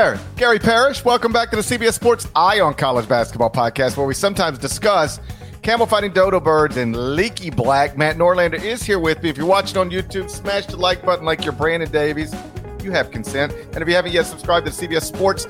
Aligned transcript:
there, 0.00 0.18
Gary 0.36 0.58
Parrish. 0.58 1.04
Welcome 1.04 1.30
back 1.30 1.50
to 1.50 1.56
the 1.56 1.62
CBS 1.62 1.92
Sports 1.92 2.26
Eye 2.34 2.60
on 2.60 2.72
College 2.72 3.06
Basketball 3.06 3.50
podcast, 3.50 3.98
where 3.98 4.06
we 4.06 4.14
sometimes 4.14 4.58
discuss 4.58 5.20
camel 5.60 5.84
fighting 5.84 6.12
dodo 6.12 6.40
birds 6.40 6.78
and 6.78 7.16
leaky 7.16 7.50
black. 7.50 7.98
Matt 7.98 8.16
Norlander 8.16 8.62
is 8.62 8.82
here 8.82 8.98
with 8.98 9.22
me. 9.22 9.28
If 9.28 9.36
you're 9.36 9.46
watching 9.46 9.76
on 9.76 9.90
YouTube, 9.90 10.30
smash 10.30 10.64
the 10.66 10.78
like 10.78 11.04
button 11.04 11.26
like 11.26 11.44
you're 11.44 11.52
Brandon 11.52 11.90
Davies. 11.90 12.34
You 12.82 12.92
have 12.92 13.10
consent. 13.10 13.52
And 13.74 13.82
if 13.82 13.88
you 13.88 13.94
haven't 13.94 14.12
yet 14.12 14.24
subscribed 14.24 14.66
to 14.66 14.72
the 14.72 14.86
CBS 14.88 15.02
Sports 15.02 15.46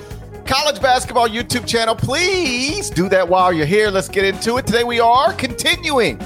College 0.47 0.83
Basketball 0.83 1.29
YouTube 1.29 1.65
channel, 1.65 1.95
please 1.95 2.91
do 2.91 3.09
that 3.09 3.29
while 3.29 3.53
you're 3.53 3.67
here. 3.67 3.89
Let's 3.89 4.09
get 4.09 4.25
into 4.25 4.57
it. 4.57 4.67
Today 4.67 4.83
we 4.83 4.99
are 4.99 5.33
continuing 5.35 6.19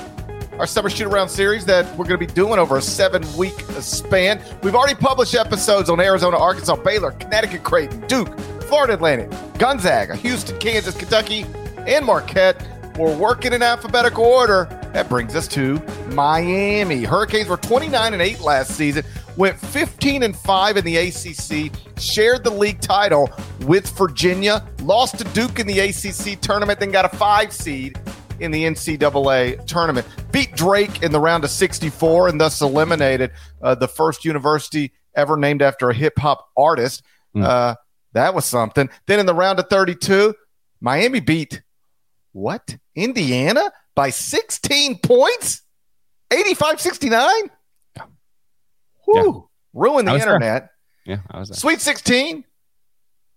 our 0.58 0.66
summer 0.66 0.88
shoot 0.88 1.06
around 1.06 1.28
series 1.28 1.64
that 1.66 1.84
we're 1.97 2.05
going 2.05 2.19
to 2.20 2.27
be 2.27 2.33
doing 2.33 2.58
over 2.58 2.77
a 2.77 2.83
seven 2.83 3.22
week 3.36 3.58
span. 3.80 4.41
We've 4.62 4.74
already 4.74 4.94
published 4.94 5.34
episodes 5.34 5.91
on 5.91 6.00
Arizona, 6.00 6.38
Arkansas, 6.38 6.77
Baylor, 6.77 7.11
Connecticut, 7.12 7.64
Creighton, 7.64 8.06
Duke, 8.06 8.38
Florida 8.62 8.94
Atlantic, 8.94 9.30
Gonzaga, 9.58 10.14
Houston, 10.16 10.58
Kansas, 10.61 10.96
Kentucky, 10.96 11.44
and 11.86 12.05
Marquette. 12.05 12.69
We're 12.96 13.16
working 13.16 13.52
in 13.52 13.62
alphabetical 13.62 14.24
order. 14.24 14.66
That 14.92 15.08
brings 15.08 15.34
us 15.34 15.48
to 15.48 15.83
Miami. 16.12 17.02
Hurricanes 17.02 17.48
were 17.48 17.56
29 17.56 18.12
and 18.12 18.22
8 18.22 18.41
last 18.41 18.77
season, 18.77 19.05
went 19.36 19.58
15 19.58 20.22
and 20.22 20.36
5 20.36 20.77
in 20.77 20.84
the 20.84 20.96
ACC, 20.98 21.73
shared 21.98 22.45
the 22.45 22.50
league 22.50 22.80
title 22.80 23.29
with 23.62 23.90
Virginia, 23.98 24.64
lost 24.83 25.18
to 25.18 25.24
Duke 25.24 25.58
in 25.58 25.67
the 25.67 25.80
ACC 25.80 26.40
tournament, 26.40 26.79
then 26.79 26.92
got 26.92 27.05
a 27.05 27.17
five 27.17 27.52
seed 27.52 27.98
in 28.40 28.50
the 28.50 28.64
NCAA 28.64 29.67
tournament. 29.67 30.06
Beat 30.33 30.55
Drake 30.56 31.02
in 31.02 31.12
the 31.12 31.20
round 31.20 31.45
of 31.45 31.50
64 31.50 32.28
and 32.28 32.40
thus 32.40 32.61
eliminated 32.61 33.33
uh, 33.62 33.74
the 33.74 33.89
first 33.89 34.24
university 34.24 34.92
ever 35.14 35.36
named 35.36 35.62
after 35.62 35.90
a 35.90 35.95
hip 35.95 36.18
hop 36.18 36.48
artist. 36.56 37.02
Mm. 37.34 37.44
Uh, 37.44 37.74
that 38.12 38.34
was 38.34 38.44
something. 38.44 38.89
Then 39.06 39.20
in 39.20 39.27
the 39.27 39.34
round 39.34 39.58
of 39.58 39.68
32, 39.68 40.34
Miami 40.80 41.20
beat 41.20 41.62
what? 42.33 42.77
Indiana 42.94 43.73
by 43.94 44.11
16 44.11 44.98
points? 44.98 45.62
85 46.33 46.80
69? 46.80 47.50
Whew. 49.05 49.48
Ruined 49.73 50.08
I 50.08 50.12
the 50.12 50.14
was 50.17 50.24
there. 50.24 50.34
internet. 50.34 50.70
Yeah, 51.05 51.18
I 51.30 51.39
was 51.39 51.48
there. 51.50 51.56
Sweet 51.56 51.80
16. 51.80 52.44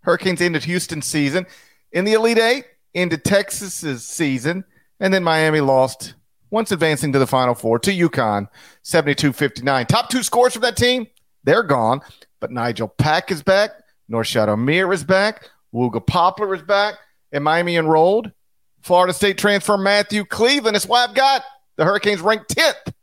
Hurricanes 0.02 0.42
ended 0.42 0.64
Houston's 0.64 1.06
season. 1.06 1.46
In 1.92 2.06
the 2.06 2.14
Elite 2.14 2.38
Eight, 2.38 2.66
ended 2.96 3.24
Texas's 3.24 4.06
season. 4.06 4.64
And 5.00 5.14
then 5.14 5.24
Miami 5.24 5.62
lost 5.62 6.16
once 6.50 6.72
advancing 6.72 7.14
to 7.14 7.20
the 7.20 7.28
Final 7.28 7.54
Four 7.54 7.80
to 7.80 7.92
UConn, 7.92 8.48
72 8.84 9.34
59. 9.34 9.86
Top 9.86 10.10
two 10.10 10.24
scores 10.24 10.54
from 10.54 10.62
that 10.64 10.78
team, 10.78 11.08
they're 11.44 11.64
gone. 11.64 12.02
But 12.40 12.52
Nigel 12.52 12.88
Pack 12.88 13.32
is 13.32 13.42
back. 13.42 13.72
Norchad 14.12 14.48
Omier 14.48 14.94
is 14.94 15.04
back. 15.04 15.50
Wooga 15.74 16.06
Poplar 16.06 16.54
is 16.56 16.62
back. 16.62 16.96
And 17.32 17.44
Miami 17.44 17.76
enrolled. 17.76 18.32
Florida 18.82 19.14
State 19.14 19.38
transfer 19.38 19.78
Matthew 19.78 20.24
Cleveland. 20.24 20.76
That's 20.76 20.86
why 20.86 21.04
I've 21.04 21.16
got 21.16 21.44
the 21.76 21.84
Hurricanes 21.84 22.22
ranked 22.22 22.56
10th 22.56 22.94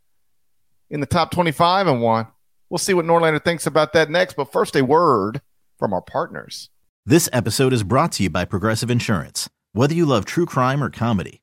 in 0.91 1.01
the 1.01 1.07
top 1.07 1.31
25 1.31 1.89
and 1.89 2.01
one. 2.01 2.27
We'll 2.71 2.79
see 2.79 2.95
what 2.95 3.05
Norlander 3.05 3.45
thinks 3.45 3.67
about 3.67 3.93
that 3.93 4.11
next. 4.11 4.35
But 4.35 4.51
first, 4.53 4.77
a 4.77 4.85
word 4.85 5.43
from 5.79 5.93
our 5.93 6.01
partners. 6.01 6.71
This 7.05 7.29
episode 7.33 7.73
is 7.73 7.83
brought 7.83 8.13
to 8.13 8.23
you 8.23 8.31
by 8.31 8.45
Progressive 8.45 8.91
Insurance. 8.91 9.49
Whether 9.73 9.95
you 9.95 10.07
love 10.07 10.25
true 10.25 10.47
crime 10.47 10.83
or 10.83 10.89
comedy, 10.89 11.43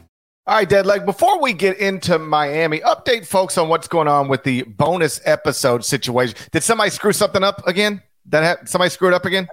All 0.47 0.55
right, 0.55 0.67
Deadleg, 0.67 1.05
before 1.05 1.39
we 1.39 1.53
get 1.53 1.77
into 1.77 2.17
Miami, 2.17 2.79
update 2.79 3.27
folks 3.27 3.59
on 3.59 3.69
what's 3.69 3.87
going 3.87 4.07
on 4.07 4.27
with 4.27 4.43
the 4.43 4.63
bonus 4.63 5.21
episode 5.23 5.85
situation. 5.85 6.35
Did 6.51 6.63
somebody 6.63 6.89
screw 6.89 7.13
something 7.13 7.43
up 7.43 7.67
again? 7.67 8.01
That 8.25 8.43
ha- 8.43 8.65
somebody 8.65 8.89
screwed 8.89 9.13
up 9.13 9.23
again? 9.23 9.47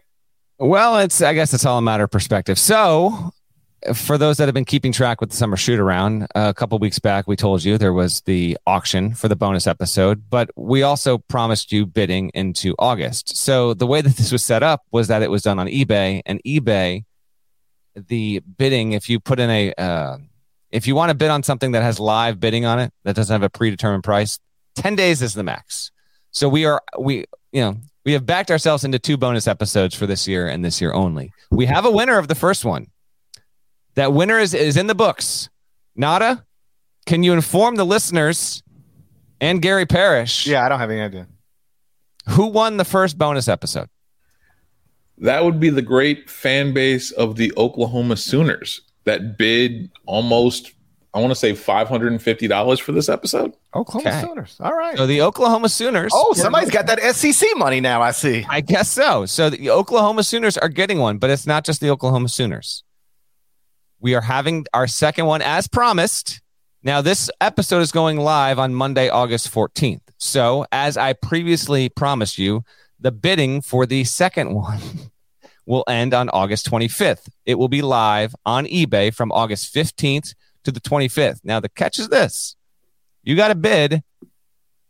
Well, 0.58 0.96
it's 0.96 1.20
I 1.20 1.35
guess 1.35 1.52
it's 1.52 1.67
all 1.67 1.76
a 1.76 1.82
matter 1.82 2.05
of 2.05 2.11
perspective. 2.11 2.58
So, 2.58 3.32
for 3.94 4.17
those 4.17 4.38
that 4.38 4.46
have 4.46 4.55
been 4.55 4.64
keeping 4.64 4.90
track 4.90 5.20
with 5.20 5.29
the 5.29 5.37
summer 5.37 5.58
shoot 5.58 5.79
around, 5.79 6.26
a 6.35 6.55
couple 6.55 6.79
weeks 6.79 6.99
back 6.99 7.29
we 7.29 7.37
told 7.37 7.64
you 7.64 7.76
there 7.76 7.93
was 7.93 8.23
the 8.23 8.56
auction 8.67 9.12
for 9.12 9.29
the 9.29 9.37
bonus 9.37 9.67
episode, 9.67 10.31
but 10.31 10.49
we 10.56 10.82
also 10.82 11.19
promised 11.19 11.70
you 11.70 11.84
bidding 11.84 12.31
into 12.32 12.75
August. 12.79 13.37
So 13.37 13.75
the 13.75 13.87
way 13.87 14.00
that 14.00 14.17
this 14.17 14.32
was 14.32 14.43
set 14.43 14.62
up 14.62 14.84
was 14.91 15.08
that 15.08 15.20
it 15.20 15.31
was 15.31 15.43
done 15.43 15.58
on 15.58 15.67
eBay, 15.67 16.23
and 16.25 16.43
eBay, 16.46 17.05
the 17.94 18.41
bidding, 18.56 18.93
if 18.93 19.11
you 19.11 19.20
put 19.20 19.38
in 19.38 19.50
a, 19.50 19.75
uh, 19.75 20.17
if 20.70 20.87
you 20.87 20.94
want 20.94 21.11
to 21.11 21.15
bid 21.15 21.31
on 21.31 21.43
something 21.43 21.73
that 21.73 21.82
has 21.82 21.99
live 21.99 22.41
bidding 22.41 22.65
on 22.65 22.79
it 22.79 22.93
that 23.05 23.17
doesn't 23.17 23.32
have 23.32 23.43
a 23.43 23.50
predetermined 23.50 24.05
price, 24.05 24.38
ten 24.75 24.94
days 24.94 25.23
is 25.23 25.35
the 25.35 25.43
max. 25.43 25.91
So 26.31 26.49
we 26.49 26.65
are 26.65 26.82
we 26.99 27.25
you 27.53 27.62
know 27.62 27.76
we 28.05 28.12
have 28.12 28.26
backed 28.26 28.50
ourselves 28.50 28.85
into 28.85 28.99
two 28.99 29.17
bonus 29.17 29.47
episodes 29.47 29.94
for 29.94 30.06
this 30.06 30.26
year 30.26 30.49
and 30.49 30.65
this 30.65 30.81
year 30.81 30.93
only. 30.93 31.32
We 31.50 31.67
have 31.67 31.85
a 31.85 31.91
winner 31.91 32.19
of 32.19 32.29
the 32.29 32.35
first 32.35 32.65
one. 32.65 32.87
That 33.94 34.12
winner 34.12 34.38
is, 34.38 34.55
is 34.55 34.76
in 34.76 34.87
the 34.87 34.94
books. 34.94 35.49
Nada, 35.97 36.44
can 37.05 37.23
you 37.23 37.32
inform 37.32 37.76
the 37.76 37.85
listeners 37.85 38.62
and 39.41 39.61
Gary 39.61 39.85
Parrish? 39.85 40.47
Yeah, 40.47 40.65
I 40.65 40.69
don't 40.69 40.79
have 40.79 40.91
any 40.91 41.00
idea. 41.00 41.26
Who 42.29 42.47
won 42.47 42.76
the 42.76 42.85
first 42.85 43.19
bonus 43.19 43.49
episode? 43.49 43.88
That 45.19 45.44
would 45.44 45.59
be 45.59 45.69
the 45.69 45.82
great 45.82 46.31
fan 46.31 46.73
base 46.73 47.11
of 47.11 47.37
the 47.37 47.53
Oklahoma 47.56 48.17
Sooners 48.17 48.82
that 49.08 49.37
bid 49.37 49.90
almost, 50.06 50.72
I 51.12 51.20
want 51.20 51.31
to 51.31 51.34
say 51.34 51.52
$550 51.52 52.81
for 52.81 52.93
this 52.93 53.08
episode. 53.08 53.55
Oklahoma 53.75 54.08
Okay. 54.10 54.20
Sooners. 54.26 54.56
All 54.60 54.75
right. 54.75 54.96
So 54.96 55.06
the 55.06 55.22
Oklahoma 55.22 55.69
Sooners. 55.69 56.12
oh, 56.14 56.32
somebody's 56.34 56.70
got 56.70 56.87
that 56.87 57.00
SEC 57.14 57.49
money 57.56 57.81
now. 57.81 58.00
I 58.02 58.12
see. 58.12 58.46
I 58.49 58.60
guess 58.60 58.90
so. 58.90 59.26
So 59.26 59.50
the 59.50 59.70
Oklahoma 59.70 60.22
Sooners 60.22 60.56
are 60.56 60.69
getting 60.69 60.99
one, 60.99 61.19
but 61.19 61.31
it's 61.31 61.46
not 61.46 61.64
just 61.64 61.81
the 61.81 61.90
Oklahoma 61.90 62.28
Sooners. 62.28 62.84
We 64.00 64.14
are 64.14 64.20
having 64.20 64.64
our 64.72 64.87
second 64.87 65.26
one 65.26 65.43
as 65.43 65.66
promised. 65.66 66.40
Now, 66.84 67.00
this 67.00 67.28
episode 67.40 67.81
is 67.81 67.90
going 67.90 68.19
live 68.19 68.58
on 68.58 68.72
Monday, 68.72 69.08
August 69.08 69.52
14th. 69.52 70.00
So, 70.19 70.64
as 70.70 70.96
I 70.96 71.12
previously 71.12 71.88
promised 71.88 72.38
you, 72.38 72.62
the 73.00 73.10
bidding 73.10 73.60
for 73.60 73.87
the 73.87 74.05
second 74.05 74.55
one 74.55 74.78
will 75.69 75.85
end 75.87 76.15
on 76.15 76.31
August 76.31 76.69
25th. 76.69 77.29
It 77.44 77.56
will 77.56 77.69
be 77.69 77.82
live 77.82 78.35
on 78.47 78.65
eBay 78.65 79.15
from 79.15 79.31
August 79.31 79.73
15th 79.75 80.35
to 80.65 80.73
the 80.73 80.81
25th. 80.81 81.41
Now, 81.44 81.61
the 81.61 81.69
catch 81.69 81.99
is 81.99 82.09
this 82.09 82.56
you 83.23 83.37
got 83.37 83.49
to 83.49 83.55
bid 83.55 84.03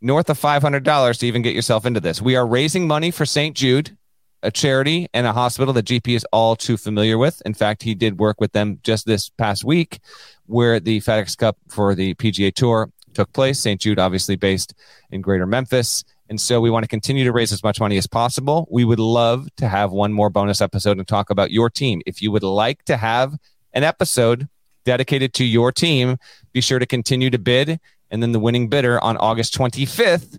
north 0.01 0.29
of 0.29 0.39
$500 0.39 1.19
to 1.19 1.27
even 1.27 1.41
get 1.41 1.53
yourself 1.53 1.85
into 1.85 1.99
this. 1.99 2.21
We 2.21 2.37
are 2.37 2.47
raising 2.47 2.87
money 2.87 3.11
for 3.11 3.25
St. 3.25 3.55
Jude, 3.57 3.97
a 4.41 4.49
charity 4.49 5.09
and 5.13 5.27
a 5.27 5.33
hospital 5.33 5.73
that 5.73 5.85
GP 5.85 6.15
is 6.15 6.25
all 6.31 6.55
too 6.55 6.77
familiar 6.77 7.17
with. 7.17 7.41
In 7.45 7.53
fact, 7.53 7.83
he 7.83 7.93
did 7.93 8.17
work 8.17 8.39
with 8.39 8.53
them 8.53 8.79
just 8.81 9.05
this 9.05 9.27
past 9.27 9.65
week 9.65 9.99
where 10.45 10.79
the 10.79 11.01
FedEx 11.01 11.37
Cup 11.37 11.57
for 11.67 11.93
the 11.93 12.13
PGA 12.13 12.53
Tour 12.53 12.89
took 13.13 13.33
place. 13.33 13.59
St. 13.59 13.81
Jude, 13.81 13.99
obviously 13.99 14.37
based 14.37 14.73
in 15.11 15.19
greater 15.19 15.45
Memphis. 15.45 16.05
And 16.29 16.39
so 16.39 16.61
we 16.61 16.69
want 16.69 16.83
to 16.83 16.87
continue 16.87 17.23
to 17.23 17.31
raise 17.31 17.51
as 17.51 17.63
much 17.63 17.79
money 17.79 17.97
as 17.97 18.05
possible. 18.05 18.67
We 18.69 18.85
would 18.85 18.99
love 18.99 19.47
to 19.57 19.67
have 19.67 19.91
one 19.91 20.13
more 20.13 20.29
bonus 20.29 20.61
episode 20.61 20.97
and 20.99 21.07
talk 21.07 21.31
about 21.31 21.51
your 21.51 21.69
team. 21.69 22.01
If 22.05 22.21
you 22.21 22.31
would 22.31 22.43
like 22.43 22.85
to 22.85 22.97
have 22.97 23.35
an 23.73 23.83
episode 23.83 24.47
dedicated 24.85 25.33
to 25.35 25.43
your 25.43 25.71
team, 25.71 26.17
be 26.53 26.61
sure 26.61 26.79
to 26.79 26.85
continue 26.85 27.31
to 27.31 27.39
bid. 27.39 27.79
And 28.11 28.21
then 28.21 28.31
the 28.31 28.39
winning 28.39 28.69
bidder 28.69 29.03
on 29.03 29.17
August 29.17 29.57
25th 29.57 30.37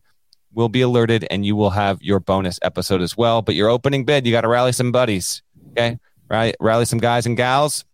will 0.53 0.69
be 0.69 0.81
alerted 0.81 1.27
and 1.31 1.45
you 1.45 1.57
will 1.57 1.71
have 1.71 2.01
your 2.03 2.21
bonus 2.21 2.59
episode 2.63 3.01
as 3.01 3.17
well. 3.17 3.43
But 3.43 3.57
your 3.57 3.69
opening 3.69 4.05
bid, 4.05 4.27
you 4.27 4.33
got 4.33 4.43
to 4.43 4.49
rally 4.49 4.73
some 4.73 4.93
buddies. 4.93 5.43
Okay. 5.73 5.99
Rally, 6.29 6.55
rally 6.61 6.85
some 6.85 6.99
guys 7.01 7.27
and 7.27 7.37
gals. 7.37 7.85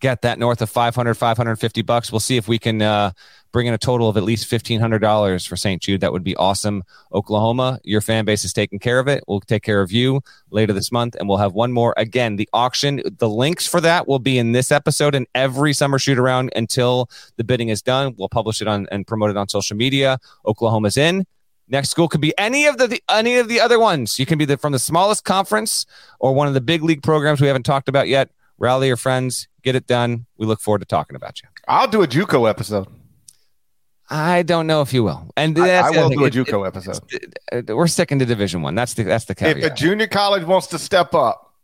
Get 0.00 0.22
that 0.22 0.38
north 0.38 0.62
of 0.62 0.70
500, 0.70 1.14
550 1.14 1.82
bucks. 1.82 2.10
We'll 2.10 2.20
see 2.20 2.38
if 2.38 2.48
we 2.48 2.58
can 2.58 2.80
uh, 2.80 3.12
bring 3.52 3.66
in 3.66 3.74
a 3.74 3.78
total 3.78 4.08
of 4.08 4.16
at 4.16 4.22
least 4.22 4.50
$1,500 4.50 5.46
for 5.46 5.56
St. 5.56 5.82
Jude. 5.82 6.00
That 6.00 6.12
would 6.12 6.24
be 6.24 6.34
awesome. 6.36 6.84
Oklahoma, 7.12 7.80
your 7.84 8.00
fan 8.00 8.24
base 8.24 8.44
is 8.44 8.52
taking 8.52 8.78
care 8.78 8.98
of 8.98 9.08
it. 9.08 9.22
We'll 9.28 9.40
take 9.40 9.62
care 9.62 9.82
of 9.82 9.92
you 9.92 10.22
later 10.50 10.72
this 10.72 10.90
month. 10.90 11.16
And 11.16 11.28
we'll 11.28 11.38
have 11.38 11.52
one 11.52 11.72
more. 11.72 11.92
Again, 11.96 12.36
the 12.36 12.48
auction, 12.52 13.02
the 13.18 13.28
links 13.28 13.66
for 13.66 13.80
that 13.82 14.08
will 14.08 14.18
be 14.18 14.38
in 14.38 14.52
this 14.52 14.72
episode 14.72 15.14
and 15.14 15.26
every 15.34 15.72
summer 15.72 15.98
shoot 15.98 16.18
around 16.18 16.50
until 16.56 17.10
the 17.36 17.44
bidding 17.44 17.68
is 17.68 17.82
done. 17.82 18.14
We'll 18.16 18.30
publish 18.30 18.62
it 18.62 18.68
on 18.68 18.86
and 18.90 19.06
promote 19.06 19.30
it 19.30 19.36
on 19.36 19.48
social 19.48 19.76
media. 19.76 20.18
Oklahoma's 20.46 20.96
in. 20.96 21.26
Next 21.68 21.90
school 21.90 22.08
could 22.08 22.20
be 22.20 22.36
any 22.36 22.66
of 22.66 22.78
the, 22.78 22.88
the 22.88 23.02
any 23.08 23.36
of 23.36 23.46
the 23.48 23.60
other 23.60 23.78
ones. 23.78 24.18
You 24.18 24.26
can 24.26 24.38
be 24.38 24.44
the, 24.44 24.56
from 24.56 24.72
the 24.72 24.78
smallest 24.80 25.24
conference 25.24 25.86
or 26.18 26.34
one 26.34 26.48
of 26.48 26.54
the 26.54 26.60
big 26.60 26.82
league 26.82 27.02
programs 27.02 27.40
we 27.40 27.46
haven't 27.46 27.62
talked 27.62 27.88
about 27.88 28.08
yet. 28.08 28.30
Rally 28.60 28.86
your 28.88 28.96
friends, 28.96 29.48
get 29.64 29.74
it 29.74 29.86
done. 29.88 30.26
We 30.36 30.46
look 30.46 30.60
forward 30.60 30.80
to 30.80 30.84
talking 30.84 31.16
about 31.16 31.42
you. 31.42 31.48
I'll 31.66 31.88
do 31.88 32.02
a 32.02 32.06
JUCO 32.06 32.48
episode. 32.48 32.86
I 34.12 34.42
don't 34.42 34.66
know 34.66 34.82
if 34.82 34.92
you 34.92 35.04
will, 35.04 35.30
and 35.36 35.56
I, 35.58 35.66
that's 35.66 35.96
I 35.96 36.00
will 36.00 36.08
do 36.10 36.24
a 36.24 36.26
It- 36.26 36.32
JUCO 36.34 36.66
episode. 36.66 36.98
it- 37.52 37.74
we're 37.76 37.86
sticking 37.86 38.18
to 38.18 38.26
Division 38.26 38.60
One. 38.62 38.74
That's 38.74 38.94
the 38.94 39.04
that's 39.04 39.24
the 39.26 39.34
caveat. 39.36 39.64
If 39.64 39.72
a 39.72 39.74
junior 39.74 40.08
college 40.08 40.42
wants 40.44 40.66
to 40.68 40.78
step 40.80 41.14
up, 41.14 41.54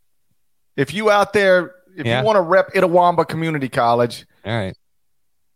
if 0.76 0.94
you 0.94 1.10
out 1.10 1.32
there, 1.32 1.74
if 1.96 2.06
Yeah. 2.06 2.20
you 2.20 2.24
want 2.26 2.36
to 2.36 2.42
rep 2.42 2.72
Itawamba 2.72 3.26
Community 3.28 3.68
College, 3.68 4.26
all 4.44 4.52
right, 4.56 4.76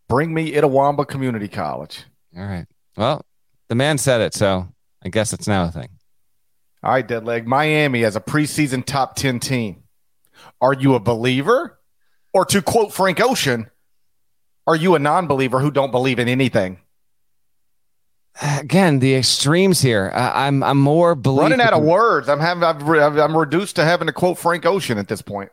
bring 0.08 0.34
me 0.34 0.52
Itawamba 0.52 1.06
Community 1.06 1.46
College. 1.48 2.04
all 2.36 2.44
right. 2.44 2.66
Well, 2.96 3.24
the 3.68 3.76
man 3.76 3.96
said 3.96 4.20
it, 4.20 4.34
so 4.34 4.66
I 5.04 5.10
guess 5.10 5.32
it's 5.32 5.46
now 5.46 5.64
a 5.66 5.70
thing. 5.70 5.88
All 6.82 6.90
right, 6.90 7.06
dead 7.06 7.24
leg. 7.24 7.46
Miami 7.46 8.04
as 8.04 8.16
a 8.16 8.20
preseason 8.20 8.84
top 8.84 9.14
10 9.14 9.38
team. 9.38 9.84
Are 10.60 10.72
you 10.74 10.94
a 10.94 11.00
believer? 11.00 11.78
Or 12.32 12.44
to 12.46 12.62
quote 12.62 12.92
Frank 12.92 13.20
Ocean, 13.20 13.70
are 14.66 14.76
you 14.76 14.94
a 14.94 14.98
non 14.98 15.26
believer 15.26 15.58
who 15.58 15.70
don't 15.70 15.90
believe 15.90 16.18
in 16.18 16.28
anything? 16.28 16.78
Again, 18.40 19.00
the 19.00 19.16
extremes 19.16 19.80
here. 19.80 20.10
I, 20.14 20.46
I'm 20.46 20.62
I'm 20.62 20.78
more 20.78 21.14
believe 21.16 21.42
Running 21.50 21.60
out 21.60 21.72
of 21.72 21.82
words. 21.82 22.28
I'm 22.28 22.38
having. 22.38 22.62
I've, 22.62 22.86
I'm 23.18 23.36
reduced 23.36 23.76
to 23.76 23.84
having 23.84 24.06
to 24.06 24.12
quote 24.12 24.38
Frank 24.38 24.64
Ocean 24.64 24.96
at 24.98 25.08
this 25.08 25.20
point. 25.20 25.50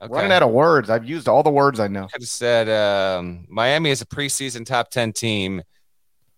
Okay. 0.00 0.12
Running 0.12 0.32
out 0.32 0.42
of 0.42 0.50
words. 0.50 0.90
I've 0.90 1.04
used 1.04 1.28
all 1.28 1.42
the 1.42 1.50
words 1.50 1.78
I 1.80 1.88
know. 1.88 2.08
could 2.08 2.22
have 2.22 2.28
said 2.28 2.68
um, 2.68 3.46
Miami 3.48 3.90
is 3.90 4.00
a 4.00 4.06
preseason 4.06 4.64
top 4.66 4.90
ten 4.90 5.12
team. 5.12 5.62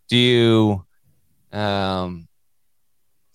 Do 0.09 0.17
you? 0.17 0.85
Um, 1.59 2.29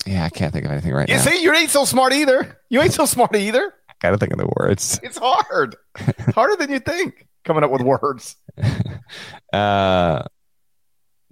yeah, 0.06 0.26
I 0.26 0.30
can't 0.30 0.52
think 0.54 0.66
of 0.66 0.72
anything 0.72 0.94
right 0.94 1.08
You 1.08 1.16
now. 1.16 1.22
see, 1.22 1.42
you 1.42 1.54
ain't 1.54 1.70
so 1.70 1.86
smart 1.86 2.14
either. 2.14 2.60
You 2.70 2.82
ain't 2.82 2.94
so 2.94 3.06
smart 3.06 3.36
either. 3.36 3.74
I 4.04 4.08
gotta 4.08 4.18
think 4.18 4.34
of 4.34 4.40
the 4.40 4.50
words. 4.58 5.00
It's 5.04 5.18
hard. 5.18 5.76
It's 6.00 6.34
harder 6.34 6.56
than 6.56 6.72
you 6.72 6.80
think 6.80 7.28
coming 7.46 7.64
up 7.64 7.72
with 7.72 7.82
words. 7.82 8.36
Uh, 9.52 10.24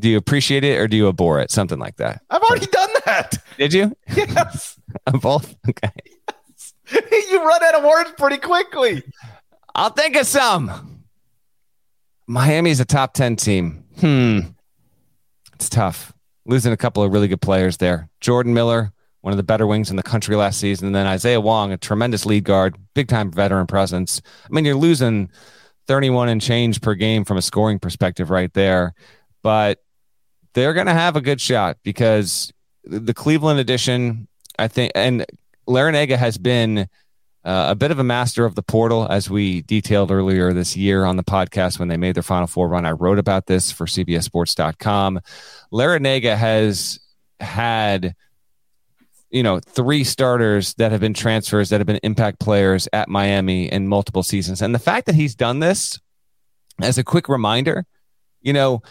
do 0.01 0.09
you 0.09 0.17
appreciate 0.17 0.65
it 0.65 0.77
or 0.77 0.87
do 0.89 0.97
you 0.97 1.07
abhor 1.07 1.39
it? 1.39 1.49
Something 1.51 1.79
like 1.79 1.95
that. 1.95 2.21
I've 2.29 2.41
already 2.41 2.65
done 2.65 2.89
that. 3.05 3.37
Did 3.57 3.73
you? 3.73 3.95
Yes. 4.15 4.77
Both. 5.21 5.55
Okay. 5.69 5.89
you 7.31 7.41
run 7.47 7.63
out 7.63 7.75
of 7.75 7.83
words 7.85 8.11
pretty 8.17 8.37
quickly. 8.37 9.03
I'll 9.73 9.91
think 9.91 10.17
of 10.17 10.25
some. 10.27 11.03
Miami's 12.27 12.81
a 12.81 12.85
top 12.85 13.13
10 13.13 13.37
team. 13.37 13.85
Hmm. 14.01 14.39
It's 15.55 15.69
tough. 15.69 16.11
Losing 16.45 16.73
a 16.73 16.77
couple 16.77 17.03
of 17.03 17.13
really 17.13 17.29
good 17.29 17.41
players 17.41 17.77
there. 17.77 18.09
Jordan 18.19 18.53
Miller, 18.53 18.91
one 19.21 19.31
of 19.33 19.37
the 19.37 19.43
better 19.43 19.67
wings 19.67 19.89
in 19.89 19.95
the 19.95 20.03
country 20.03 20.35
last 20.35 20.59
season. 20.59 20.87
And 20.87 20.95
then 20.95 21.07
Isaiah 21.07 21.41
Wong, 21.41 21.71
a 21.71 21.77
tremendous 21.77 22.25
lead 22.25 22.43
guard, 22.43 22.75
big 22.93 23.07
time 23.07 23.31
veteran 23.31 23.67
presence. 23.67 24.21
I 24.45 24.53
mean, 24.53 24.65
you're 24.65 24.75
losing 24.75 25.29
31 25.87 26.29
and 26.29 26.41
change 26.41 26.81
per 26.81 26.93
game 26.93 27.25
from 27.25 27.37
a 27.37 27.41
scoring 27.41 27.79
perspective 27.79 28.29
right 28.29 28.53
there. 28.53 28.93
But 29.41 29.79
they're 30.53 30.73
going 30.73 30.87
to 30.87 30.93
have 30.93 31.15
a 31.15 31.21
good 31.21 31.41
shot 31.41 31.77
because 31.83 32.51
the 32.83 33.13
Cleveland 33.13 33.59
edition, 33.59 34.27
I 34.57 34.67
think, 34.67 34.91
and 34.95 35.25
Larrañaga 35.67 36.17
has 36.17 36.37
been 36.37 36.87
uh, 37.45 37.67
a 37.69 37.75
bit 37.75 37.91
of 37.91 37.99
a 37.99 38.03
master 38.03 38.45
of 38.45 38.55
the 38.55 38.63
portal, 38.63 39.07
as 39.09 39.29
we 39.29 39.61
detailed 39.61 40.11
earlier 40.11 40.51
this 40.51 40.75
year 40.75 41.05
on 41.05 41.15
the 41.15 41.23
podcast 41.23 41.79
when 41.79 41.87
they 41.87 41.97
made 41.97 42.15
their 42.15 42.23
Final 42.23 42.47
Four 42.47 42.67
run. 42.67 42.85
I 42.85 42.91
wrote 42.91 43.19
about 43.19 43.45
this 43.45 43.71
for 43.71 43.85
CBSSports.com. 43.85 45.21
Larrañaga 45.71 46.35
has 46.35 46.99
had, 47.39 48.15
you 49.29 49.43
know, 49.43 49.59
three 49.59 50.03
starters 50.03 50.73
that 50.75 50.91
have 50.91 51.01
been 51.01 51.13
transfers 51.13 51.69
that 51.69 51.79
have 51.79 51.87
been 51.87 51.99
impact 52.03 52.39
players 52.39 52.87
at 52.93 53.09
Miami 53.09 53.71
in 53.71 53.87
multiple 53.87 54.23
seasons. 54.23 54.61
And 54.61 54.73
the 54.73 54.79
fact 54.79 55.05
that 55.05 55.15
he's 55.15 55.35
done 55.35 55.59
this, 55.59 55.99
as 56.81 56.97
a 56.97 57.03
quick 57.03 57.29
reminder, 57.29 57.85
you 58.41 58.53
know, 58.53 58.81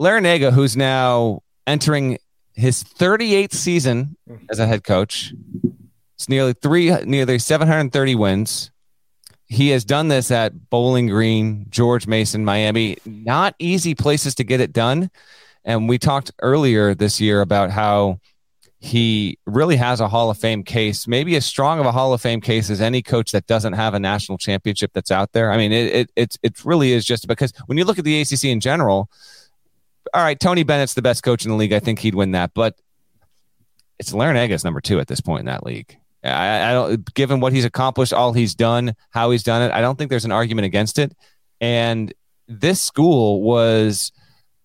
Larrañaga, 0.00 0.52
who's 0.52 0.76
now 0.76 1.40
entering 1.66 2.18
his 2.54 2.84
38th 2.84 3.54
season 3.54 4.16
as 4.50 4.58
a 4.58 4.66
head 4.66 4.84
coach, 4.84 5.32
it's 6.14 6.28
nearly 6.28 6.52
three, 6.52 6.90
nearly 7.04 7.38
730 7.38 8.14
wins. 8.14 8.70
He 9.46 9.70
has 9.70 9.84
done 9.84 10.08
this 10.08 10.30
at 10.30 10.70
Bowling 10.70 11.08
Green, 11.08 11.66
George 11.68 12.06
Mason, 12.06 12.44
Miami. 12.44 12.96
Not 13.04 13.54
easy 13.58 13.94
places 13.94 14.34
to 14.36 14.44
get 14.44 14.60
it 14.60 14.72
done. 14.72 15.10
And 15.64 15.88
we 15.88 15.98
talked 15.98 16.32
earlier 16.40 16.94
this 16.94 17.20
year 17.20 17.40
about 17.40 17.70
how 17.70 18.20
he 18.82 19.38
really 19.46 19.76
has 19.76 20.00
a 20.00 20.08
Hall 20.08 20.28
of 20.28 20.36
Fame 20.38 20.64
case, 20.64 21.06
maybe 21.06 21.36
as 21.36 21.46
strong 21.46 21.78
of 21.78 21.86
a 21.86 21.92
Hall 21.92 22.12
of 22.12 22.20
Fame 22.20 22.40
case 22.40 22.68
as 22.68 22.80
any 22.80 23.00
coach 23.00 23.30
that 23.30 23.46
doesn't 23.46 23.74
have 23.74 23.94
a 23.94 24.00
national 24.00 24.38
championship 24.38 24.90
that's 24.92 25.12
out 25.12 25.30
there. 25.30 25.52
I 25.52 25.56
mean, 25.56 25.70
it 25.70 25.94
it 25.94 26.10
it, 26.16 26.36
it 26.42 26.64
really 26.64 26.90
is 26.92 27.04
just 27.04 27.28
because 27.28 27.52
when 27.66 27.78
you 27.78 27.84
look 27.84 28.00
at 28.00 28.04
the 28.04 28.20
ACC 28.20 28.46
in 28.46 28.58
general, 28.58 29.08
all 30.12 30.24
right, 30.24 30.38
Tony 30.38 30.64
Bennett's 30.64 30.94
the 30.94 31.02
best 31.02 31.22
coach 31.22 31.44
in 31.44 31.52
the 31.52 31.56
league. 31.56 31.72
I 31.72 31.78
think 31.78 32.00
he'd 32.00 32.16
win 32.16 32.32
that, 32.32 32.54
but 32.54 32.74
it's 34.00 34.12
Larrañaga 34.12 34.64
number 34.64 34.80
two 34.80 34.98
at 34.98 35.06
this 35.06 35.20
point 35.20 35.40
in 35.40 35.46
that 35.46 35.64
league. 35.64 35.96
I, 36.24 36.70
I 36.70 36.72
don't, 36.72 37.14
given 37.14 37.38
what 37.38 37.52
he's 37.52 37.64
accomplished, 37.64 38.12
all 38.12 38.32
he's 38.32 38.56
done, 38.56 38.96
how 39.10 39.30
he's 39.30 39.44
done 39.44 39.62
it, 39.62 39.72
I 39.72 39.80
don't 39.80 39.96
think 39.96 40.10
there's 40.10 40.24
an 40.24 40.32
argument 40.32 40.66
against 40.66 40.98
it. 40.98 41.14
And 41.60 42.12
this 42.48 42.82
school 42.82 43.42
was, 43.42 44.10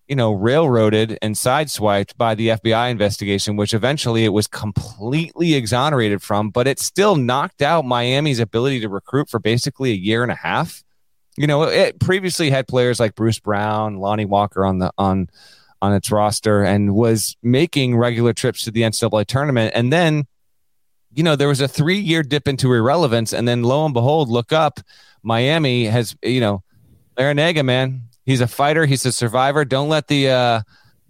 you 0.08 0.16
know, 0.16 0.32
railroaded 0.32 1.18
and 1.20 1.34
sideswiped 1.34 2.16
by 2.16 2.34
the 2.34 2.48
FBI 2.48 2.90
investigation, 2.90 3.56
which 3.56 3.74
eventually 3.74 4.24
it 4.24 4.30
was 4.30 4.46
completely 4.46 5.54
exonerated 5.54 6.22
from, 6.22 6.48
but 6.48 6.66
it 6.66 6.80
still 6.80 7.14
knocked 7.14 7.60
out 7.60 7.84
Miami's 7.84 8.40
ability 8.40 8.80
to 8.80 8.88
recruit 8.88 9.28
for 9.28 9.38
basically 9.38 9.90
a 9.90 9.96
year 9.96 10.22
and 10.22 10.32
a 10.32 10.36
half. 10.36 10.82
you 11.36 11.46
know, 11.46 11.64
it 11.64 12.00
previously 12.00 12.50
had 12.50 12.66
players 12.66 12.98
like 12.98 13.14
Bruce 13.14 13.38
Brown, 13.38 13.98
Lonnie 13.98 14.24
Walker 14.24 14.64
on 14.64 14.78
the 14.78 14.90
on 14.96 15.28
on 15.80 15.94
its 15.94 16.10
roster, 16.10 16.64
and 16.64 16.94
was 16.94 17.36
making 17.42 17.96
regular 17.96 18.32
trips 18.32 18.64
to 18.64 18.70
the 18.70 18.82
NCAA 18.82 19.26
tournament. 19.26 19.72
And 19.76 19.92
then, 19.92 20.24
you 21.12 21.22
know, 21.22 21.36
there 21.36 21.46
was 21.46 21.60
a 21.60 21.68
three 21.68 21.98
year 21.98 22.22
dip 22.22 22.48
into 22.48 22.72
irrelevance, 22.72 23.34
and 23.34 23.46
then 23.46 23.62
lo 23.62 23.84
and 23.84 23.94
behold, 23.94 24.30
look 24.30 24.52
up, 24.52 24.80
Miami 25.22 25.84
has 25.84 26.16
you 26.22 26.40
know, 26.40 26.62
Larrañaga, 27.18 27.64
man, 27.64 28.08
he's 28.28 28.42
a 28.42 28.46
fighter, 28.46 28.84
he's 28.84 29.06
a 29.06 29.12
survivor. 29.12 29.64
Don't 29.64 29.88
let 29.88 30.06
the 30.06 30.28
uh, 30.28 30.60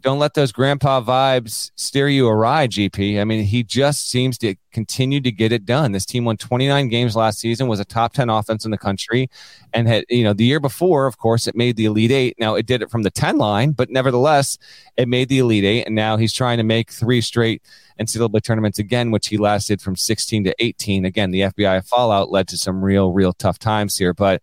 don't 0.02 0.20
let 0.20 0.34
those 0.34 0.52
grandpa 0.52 1.00
vibes 1.02 1.72
steer 1.74 2.08
you 2.08 2.28
awry, 2.28 2.68
GP. 2.68 3.20
I 3.20 3.24
mean, 3.24 3.44
he 3.44 3.64
just 3.64 4.08
seems 4.08 4.38
to 4.38 4.54
continue 4.72 5.20
to 5.22 5.32
get 5.32 5.50
it 5.50 5.66
done. 5.66 5.90
This 5.90 6.06
team 6.06 6.24
won 6.24 6.36
29 6.36 6.88
games 6.88 7.16
last 7.16 7.40
season, 7.40 7.66
was 7.66 7.80
a 7.80 7.84
top 7.84 8.12
10 8.12 8.30
offense 8.30 8.64
in 8.64 8.70
the 8.70 8.78
country, 8.78 9.28
and 9.74 9.88
had, 9.88 10.04
you 10.08 10.22
know, 10.22 10.32
the 10.32 10.44
year 10.44 10.60
before, 10.60 11.06
of 11.06 11.18
course, 11.18 11.48
it 11.48 11.56
made 11.56 11.76
the 11.76 11.86
Elite 11.86 12.12
Eight. 12.12 12.36
Now, 12.38 12.54
it 12.54 12.66
did 12.66 12.80
it 12.80 12.90
from 12.92 13.02
the 13.02 13.10
10 13.10 13.38
line, 13.38 13.72
but 13.72 13.90
nevertheless, 13.90 14.56
it 14.96 15.08
made 15.08 15.28
the 15.28 15.40
Elite 15.40 15.64
Eight, 15.64 15.86
and 15.86 15.96
now 15.96 16.16
he's 16.16 16.32
trying 16.32 16.58
to 16.58 16.64
make 16.64 16.92
three 16.92 17.20
straight 17.20 17.60
NCAA 17.98 18.40
tournaments 18.44 18.78
again, 18.78 19.10
which 19.10 19.26
he 19.26 19.36
lasted 19.36 19.82
from 19.82 19.96
16 19.96 20.44
to 20.44 20.54
18. 20.60 21.04
Again, 21.04 21.32
the 21.32 21.40
FBI 21.40 21.84
fallout 21.84 22.30
led 22.30 22.46
to 22.46 22.56
some 22.56 22.84
real, 22.84 23.12
real 23.12 23.32
tough 23.32 23.58
times 23.58 23.98
here, 23.98 24.14
but 24.14 24.40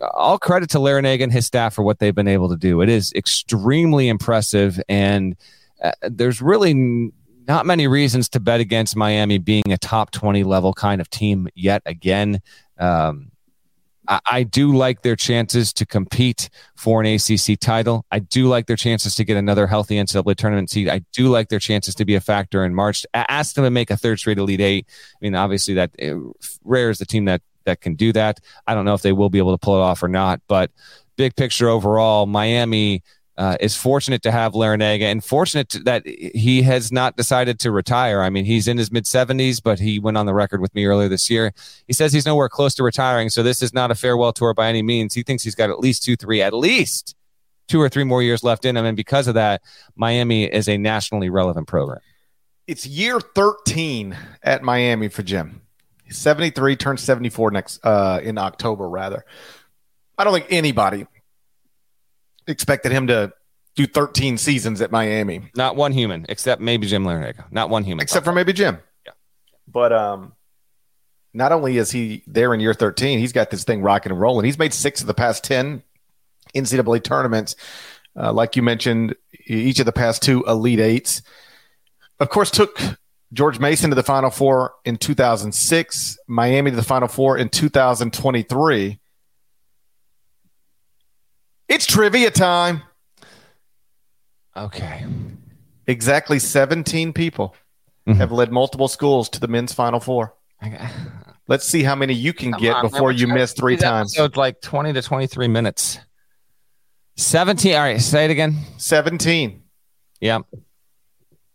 all 0.00 0.38
credit 0.38 0.70
to 0.70 0.78
Larrañaga 0.78 1.22
and 1.22 1.32
his 1.32 1.46
staff 1.46 1.74
for 1.74 1.82
what 1.82 1.98
they've 1.98 2.14
been 2.14 2.28
able 2.28 2.48
to 2.48 2.56
do. 2.56 2.80
It 2.80 2.88
is 2.88 3.12
extremely 3.14 4.08
impressive, 4.08 4.80
and 4.88 5.36
uh, 5.82 5.92
there's 6.02 6.40
really 6.40 6.70
n- 6.70 7.12
not 7.46 7.66
many 7.66 7.86
reasons 7.86 8.28
to 8.30 8.40
bet 8.40 8.60
against 8.60 8.96
Miami 8.96 9.38
being 9.38 9.70
a 9.70 9.78
top 9.78 10.10
20 10.10 10.44
level 10.44 10.72
kind 10.72 11.00
of 11.00 11.10
team 11.10 11.48
yet 11.54 11.82
again. 11.86 12.40
Um, 12.78 13.30
I, 14.06 14.42
do 14.42 14.76
like 14.76 15.02
their 15.02 15.16
chances 15.16 15.72
to 15.74 15.86
compete 15.86 16.50
for 16.76 17.02
an 17.02 17.06
ACC 17.06 17.58
title. 17.58 18.04
I 18.10 18.18
do 18.18 18.48
like 18.48 18.66
their 18.66 18.76
chances 18.76 19.14
to 19.14 19.24
get 19.24 19.36
another 19.36 19.66
healthy 19.66 19.96
NCAA 19.96 20.36
tournament 20.36 20.70
seed. 20.70 20.88
I 20.88 21.00
do 21.12 21.28
like 21.28 21.48
their 21.48 21.58
chances 21.58 21.94
to 21.96 22.04
be 22.04 22.14
a 22.14 22.20
factor 22.20 22.64
in 22.64 22.74
March. 22.74 23.06
Ask 23.14 23.54
them 23.54 23.64
to 23.64 23.70
make 23.70 23.90
a 23.90 23.96
third 23.96 24.18
straight 24.18 24.38
Elite 24.38 24.60
Eight. 24.60 24.86
I 24.88 25.18
mean, 25.22 25.34
obviously, 25.34 25.74
that 25.74 25.90
uh, 26.02 26.16
rare 26.64 26.90
is 26.90 26.98
the 26.98 27.06
team 27.06 27.24
that 27.26 27.40
that 27.64 27.80
can 27.80 27.94
do 27.94 28.12
that. 28.12 28.40
I 28.66 28.74
don't 28.74 28.84
know 28.84 28.94
if 28.94 29.02
they 29.02 29.12
will 29.12 29.30
be 29.30 29.38
able 29.38 29.52
to 29.52 29.58
pull 29.58 29.76
it 29.76 29.80
off 29.80 30.02
or 30.02 30.08
not, 30.08 30.40
but 30.48 30.70
big 31.16 31.36
picture 31.36 31.68
overall, 31.68 32.26
Miami 32.26 33.02
uh, 33.36 33.56
is 33.60 33.76
fortunate 33.76 34.22
to 34.22 34.30
have 34.30 34.52
Larrañaga 34.52 35.02
and 35.02 35.24
fortunate 35.24 35.68
to, 35.70 35.80
that 35.80 36.06
he 36.06 36.62
has 36.62 36.92
not 36.92 37.16
decided 37.16 37.58
to 37.60 37.72
retire. 37.72 38.22
I 38.22 38.30
mean, 38.30 38.44
he's 38.44 38.68
in 38.68 38.78
his 38.78 38.92
mid 38.92 39.04
70s, 39.04 39.60
but 39.62 39.80
he 39.80 39.98
went 39.98 40.16
on 40.16 40.26
the 40.26 40.34
record 40.34 40.60
with 40.60 40.74
me 40.74 40.86
earlier 40.86 41.08
this 41.08 41.28
year. 41.28 41.52
He 41.86 41.92
says 41.92 42.12
he's 42.12 42.26
nowhere 42.26 42.48
close 42.48 42.74
to 42.76 42.84
retiring, 42.84 43.30
so 43.30 43.42
this 43.42 43.60
is 43.60 43.74
not 43.74 43.90
a 43.90 43.94
farewell 43.94 44.32
tour 44.32 44.54
by 44.54 44.68
any 44.68 44.82
means. 44.82 45.14
He 45.14 45.22
thinks 45.22 45.42
he's 45.42 45.56
got 45.56 45.70
at 45.70 45.80
least 45.80 46.04
two, 46.04 46.16
three, 46.16 46.42
at 46.42 46.54
least 46.54 47.16
two 47.66 47.80
or 47.80 47.88
three 47.88 48.04
more 48.04 48.22
years 48.22 48.44
left 48.44 48.64
in 48.64 48.76
him. 48.76 48.84
And 48.84 48.96
because 48.96 49.26
of 49.26 49.34
that, 49.34 49.62
Miami 49.96 50.44
is 50.44 50.68
a 50.68 50.78
nationally 50.78 51.30
relevant 51.30 51.66
program. 51.66 52.00
It's 52.66 52.86
year 52.86 53.20
13 53.20 54.16
at 54.42 54.62
Miami 54.62 55.08
for 55.08 55.22
Jim. 55.22 55.60
73 56.10 56.76
turns 56.76 57.02
74 57.02 57.50
next 57.50 57.84
uh, 57.84 58.20
in 58.22 58.38
October 58.38 58.88
rather. 58.88 59.24
I 60.16 60.24
don't 60.24 60.32
think 60.32 60.46
anybody 60.50 61.06
expected 62.46 62.92
him 62.92 63.08
to 63.08 63.32
do 63.74 63.86
13 63.86 64.38
seasons 64.38 64.80
at 64.80 64.92
Miami. 64.92 65.50
Not 65.56 65.76
one 65.76 65.92
human, 65.92 66.26
except 66.28 66.60
maybe 66.60 66.86
Jim 66.86 67.04
Larrañaga. 67.04 67.50
Not 67.50 67.70
one 67.70 67.84
human. 67.84 68.02
Except 68.02 68.24
for 68.24 68.32
maybe 68.32 68.52
Jim. 68.52 68.78
Yeah. 69.04 69.12
But 69.66 69.92
um 69.92 70.32
not 71.34 71.50
only 71.50 71.78
is 71.78 71.90
he 71.90 72.22
there 72.28 72.54
in 72.54 72.60
year 72.60 72.74
13, 72.74 73.18
he's 73.18 73.32
got 73.32 73.50
this 73.50 73.64
thing 73.64 73.82
rocking 73.82 74.12
and 74.12 74.20
rolling. 74.20 74.44
He's 74.44 74.58
made 74.58 74.72
six 74.72 75.00
of 75.00 75.08
the 75.08 75.14
past 75.14 75.42
10 75.42 75.82
NCAA 76.54 77.02
tournaments. 77.02 77.56
Uh, 78.16 78.32
like 78.32 78.54
you 78.54 78.62
mentioned, 78.62 79.16
each 79.46 79.80
of 79.80 79.86
the 79.86 79.92
past 79.92 80.22
two 80.22 80.44
Elite 80.46 80.78
Eights. 80.78 81.22
Of 82.20 82.28
course, 82.28 82.52
took 82.52 82.78
George 83.32 83.58
Mason 83.58 83.90
to 83.90 83.96
the 83.96 84.02
Final 84.02 84.30
Four 84.30 84.74
in 84.84 84.96
2006, 84.96 86.18
Miami 86.28 86.70
to 86.70 86.76
the 86.76 86.82
Final 86.82 87.08
Four 87.08 87.36
in 87.38 87.48
2023. 87.48 89.00
It's 91.68 91.86
trivia 91.86 92.30
time. 92.30 92.82
Okay. 94.56 95.04
Exactly 95.86 96.38
17 96.38 97.12
people 97.12 97.56
Mhm. 98.06 98.16
have 98.16 98.30
led 98.32 98.52
multiple 98.52 98.86
schools 98.88 99.28
to 99.30 99.40
the 99.40 99.48
men's 99.48 99.72
Final 99.72 99.98
Four. 100.00 100.34
Let's 101.48 101.66
see 101.66 101.82
how 101.82 101.94
many 101.94 102.14
you 102.14 102.32
can 102.32 102.52
Come 102.52 102.60
get 102.60 102.74
on, 102.76 102.82
before 102.82 103.04
we're 103.04 103.10
you 103.12 103.26
miss 103.26 103.52
three 103.52 103.76
do 103.76 103.80
that 103.80 103.88
times. 103.90 104.18
like 104.36 104.60
20 104.62 104.92
to 104.94 105.02
23 105.02 105.48
minutes. 105.48 105.98
17. 107.16 107.74
All 107.74 107.80
right, 107.82 108.00
say 108.00 108.24
it 108.24 108.30
again. 108.30 108.56
17. 108.78 109.62
Yeah. 110.20 110.40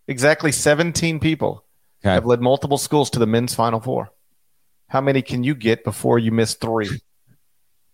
Exactly 0.10 0.52
17 0.52 1.20
people 1.20 1.64
Okay. 2.04 2.14
have 2.14 2.26
led 2.26 2.42
multiple 2.42 2.78
schools 2.78 3.10
to 3.12 3.20
the 3.20 3.28
men's 3.28 3.54
Final 3.54 3.80
Four. 3.80 4.10
How 4.88 5.02
many 5.02 5.22
can 5.22 5.44
you 5.44 5.54
get 5.54 5.84
before 5.84 6.18
you 6.18 6.32
miss 6.32 6.56
three? 6.56 6.90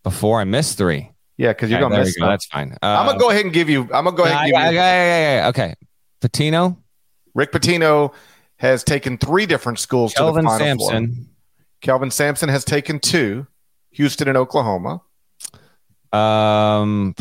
Before 0.04 0.40
I 0.40 0.44
miss 0.46 0.76
three. 0.76 1.12
Yeah, 1.38 1.50
because 1.50 1.70
you're 1.70 1.80
Okay, 1.84 1.90
gonna 1.90 2.04
miss. 2.06 2.16
go. 2.18 2.26
That's 2.28 2.46
fine. 2.46 2.72
Uh, 2.82 2.86
I'm 2.86 3.06
gonna 3.08 3.20
go 3.20 3.30
ahead 3.32 3.44
and 3.46 3.54
give 3.54 3.70
you. 3.70 3.82
I'm 3.94 4.06
gonna 4.06 4.12
go 4.16 4.24
ahead 4.24 4.38
and 4.38 4.50
yeah, 4.52 4.64
give 4.66 4.72
you. 4.74 4.78
yeah, 4.80 5.36
yeah. 5.42 5.48
Okay. 5.50 5.76
Pitino, 6.22 6.78
Rick 7.34 7.52
Pitino 7.52 8.14
has 8.58 8.84
taken 8.86 9.18
three 9.18 9.46
different 9.46 9.80
schools 9.80 10.14
Kelvin 10.14 10.44
to 10.46 10.50
the 10.52 10.58
Final 10.58 10.78
Four. 10.78 10.90
Sampson. 10.92 11.30
Kelvin 11.82 12.12
Sampson 12.12 12.48
has 12.50 12.64
taken 12.64 13.00
two, 13.00 13.46
Houston 13.92 14.30
and 14.30 14.38
Oklahoma. 14.38 15.02
Um, 16.14 17.14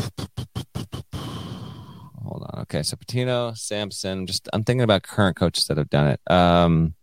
hold 2.35 2.49
on. 2.53 2.61
Okay, 2.63 2.83
so 2.83 2.97
Pitino, 2.97 3.57
Sampson. 3.57 4.27
Just 4.27 4.49
I'm 4.53 4.63
thinking 4.63 4.83
about 4.83 5.03
current 5.03 5.35
coaches 5.35 5.67
that 5.67 5.77
have 5.77 5.89
done 5.89 6.07
it. 6.07 6.31
Um, 6.31 6.95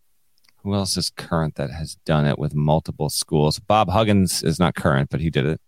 who 0.63 0.75
else 0.75 0.97
is 0.97 1.11
current 1.11 1.57
that 1.57 1.71
has 1.71 1.97
done 2.05 2.27
it 2.27 2.39
with 2.39 2.55
multiple 2.55 3.11
schools? 3.11 3.59
Bob 3.59 3.89
Huggins 3.89 4.43
is 4.43 4.59
not 4.59 4.75
current, 4.75 5.11
but 5.11 5.21
he 5.21 5.31
did 5.31 5.47
it. 5.47 5.61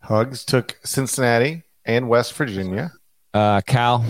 Hugs 0.00 0.44
took 0.44 0.78
Cincinnati 0.84 1.62
and 1.84 2.08
West 2.08 2.34
Virginia. 2.34 2.92
Uh, 3.32 3.60
Cal, 3.62 4.04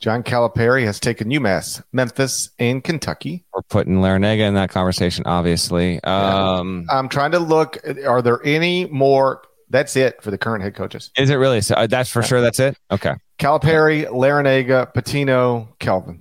John 0.00 0.22
Calipari 0.22 0.84
has 0.84 0.98
taken 1.00 1.28
UMass, 1.30 1.82
Memphis, 1.92 2.50
and 2.58 2.82
Kentucky. 2.82 3.44
we're 3.52 3.62
putting 3.62 3.96
Larrañaga 3.96 4.46
in 4.48 4.54
that 4.54 4.70
conversation, 4.70 5.24
obviously. 5.26 6.02
Um, 6.04 6.86
I'm 6.90 7.08
trying 7.08 7.32
to 7.32 7.38
look. 7.38 7.78
Are 8.06 8.22
there 8.22 8.40
any 8.44 8.86
more? 8.86 9.42
That's 9.68 9.94
it 9.94 10.20
for 10.20 10.32
the 10.32 10.38
current 10.38 10.64
head 10.64 10.74
coaches. 10.74 11.10
is 11.16 11.30
it 11.30 11.36
really? 11.36 11.60
So 11.60 11.74
uh, 11.76 11.86
that's 11.86 12.10
for 12.10 12.22
sure. 12.22 12.40
That's 12.40 12.58
it. 12.58 12.76
Okay. 12.90 13.14
Calipari, 13.40 14.04
Larrañaga, 14.04 14.92
Pitino, 14.92 15.68
Kelvin. 15.78 16.20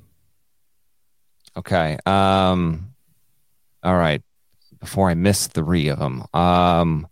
Okay. 1.58 1.98
Um, 2.06 2.94
all 3.84 3.98
right. 3.98 4.24
Before 4.80 5.10
I 5.10 5.14
miss 5.16 5.48
three 5.48 5.90
of 5.90 6.00
them, 6.00 6.24
um, 6.34 7.06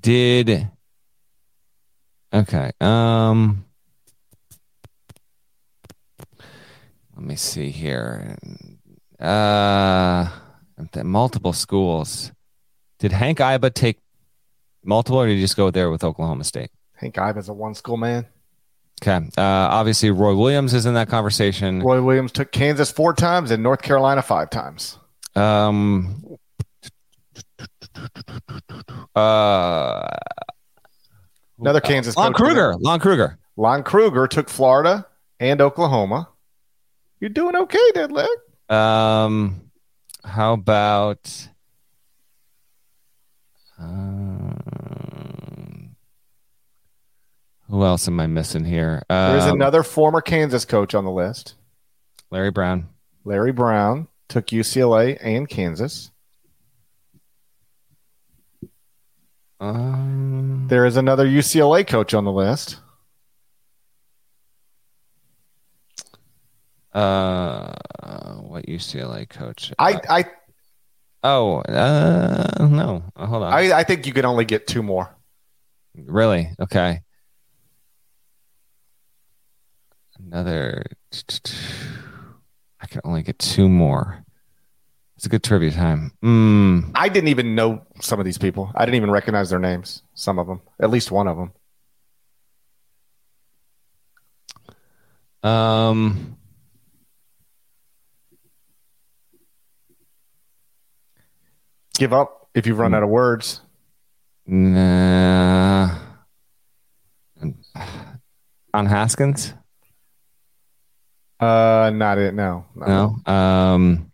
did 0.00 0.70
okay. 2.32 2.72
Um, 2.80 3.66
let 7.14 7.26
me 7.26 7.36
see 7.36 7.68
here. 7.68 8.38
Uh, 9.20 10.30
multiple 11.02 11.52
schools. 11.52 12.32
Did 12.98 13.12
Hank 13.12 13.38
Iba 13.40 13.74
take 13.74 13.98
multiple, 14.84 15.20
or 15.20 15.26
did 15.26 15.34
you 15.34 15.40
just 15.40 15.56
go 15.56 15.70
there 15.70 15.90
with 15.90 16.04
Oklahoma 16.04 16.44
State? 16.44 16.70
Hank 16.94 17.16
Iba's 17.16 17.48
a 17.48 17.52
one 17.52 17.74
school 17.74 17.96
man. 17.96 18.26
Okay. 19.02 19.26
Uh, 19.36 19.42
obviously, 19.42 20.10
Roy 20.10 20.34
Williams 20.34 20.72
is 20.72 20.86
in 20.86 20.94
that 20.94 21.08
conversation. 21.08 21.82
Roy 21.82 22.00
Williams 22.00 22.32
took 22.32 22.52
Kansas 22.52 22.90
four 22.90 23.12
times 23.12 23.50
and 23.50 23.62
North 23.62 23.82
Carolina 23.82 24.22
five 24.22 24.50
times. 24.50 24.98
Um. 25.34 26.24
Uh. 29.14 30.08
Another 31.58 31.80
Kansas 31.80 32.16
Lon 32.16 32.32
coach 32.32 32.40
in 32.40 32.46
Kruger. 32.46 32.74
Lon 32.78 33.00
Kruger. 33.00 33.38
Lon 33.56 33.82
Kruger 33.82 34.26
took 34.26 34.48
Florida 34.48 35.06
and 35.40 35.60
Oklahoma. 35.60 36.28
You're 37.20 37.30
doing 37.30 37.56
okay, 37.56 37.90
Deadleg. 37.94 38.26
Um. 38.70 39.70
How 40.24 40.54
about? 40.54 41.48
Um, 43.78 44.43
who 47.74 47.84
else 47.84 48.06
am 48.06 48.20
I 48.20 48.26
missing 48.28 48.64
here? 48.64 49.02
There's 49.08 49.44
Um, 49.44 49.54
another 49.56 49.82
former 49.82 50.20
Kansas 50.20 50.64
coach 50.64 50.94
on 50.94 51.04
the 51.04 51.10
list. 51.10 51.54
Larry 52.30 52.52
Brown. 52.52 52.88
Larry 53.24 53.50
Brown 53.52 54.06
took 54.28 54.46
UCLA 54.46 55.18
and 55.20 55.48
Kansas. 55.48 56.10
Um. 59.60 60.66
There 60.68 60.86
is 60.86 60.96
another 60.96 61.26
UCLA 61.26 61.86
coach 61.86 62.14
on 62.14 62.24
the 62.24 62.32
list. 62.32 62.78
Uh. 66.92 67.74
What 68.42 68.66
UCLA 68.66 69.28
coach? 69.28 69.72
I, 69.78 70.00
I 70.08 70.24
Oh, 71.24 71.56
uh, 71.62 72.68
no. 72.70 73.02
Hold 73.16 73.42
on. 73.44 73.52
I, 73.52 73.72
I 73.78 73.82
think 73.82 74.06
you 74.06 74.12
can 74.12 74.24
only 74.26 74.44
get 74.44 74.66
two 74.66 74.82
more. 74.82 75.16
really? 75.96 76.50
Okay. 76.60 77.00
Another. 80.34 80.82
I 82.80 82.86
can 82.88 83.00
only 83.04 83.22
get 83.22 83.38
two 83.38 83.68
more. 83.68 84.24
It's 85.14 85.26
a 85.26 85.28
good 85.28 85.44
trivia 85.44 85.70
time. 85.70 86.10
Mm, 86.24 86.90
I 86.96 87.08
didn't 87.08 87.28
even 87.28 87.54
know 87.54 87.86
some 88.00 88.18
of 88.18 88.24
these 88.24 88.36
people. 88.36 88.72
I 88.74 88.84
didn't 88.84 88.96
even 88.96 89.12
recognize 89.12 89.50
their 89.50 89.60
names. 89.60 90.02
Some 90.14 90.40
of 90.40 90.48
them, 90.48 90.60
at 90.80 90.90
least 90.90 91.12
one 91.12 91.28
of 91.28 91.36
them. 95.44 95.48
um. 95.48 96.36
Give 101.96 102.12
up 102.12 102.48
if 102.56 102.66
you've 102.66 102.80
run 102.80 102.92
out 102.92 103.04
of 103.04 103.08
words. 103.08 103.60
Nah. 104.48 105.96
On 108.74 108.86
Haskins? 108.86 109.54
Uh, 111.44 111.90
not 111.90 112.18
it. 112.18 112.34
No, 112.34 112.64
No. 112.74 113.16
Um. 113.30 114.10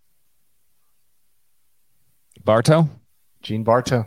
Bartow? 2.45 2.89
Gene 3.43 3.63
Bartow 3.63 4.07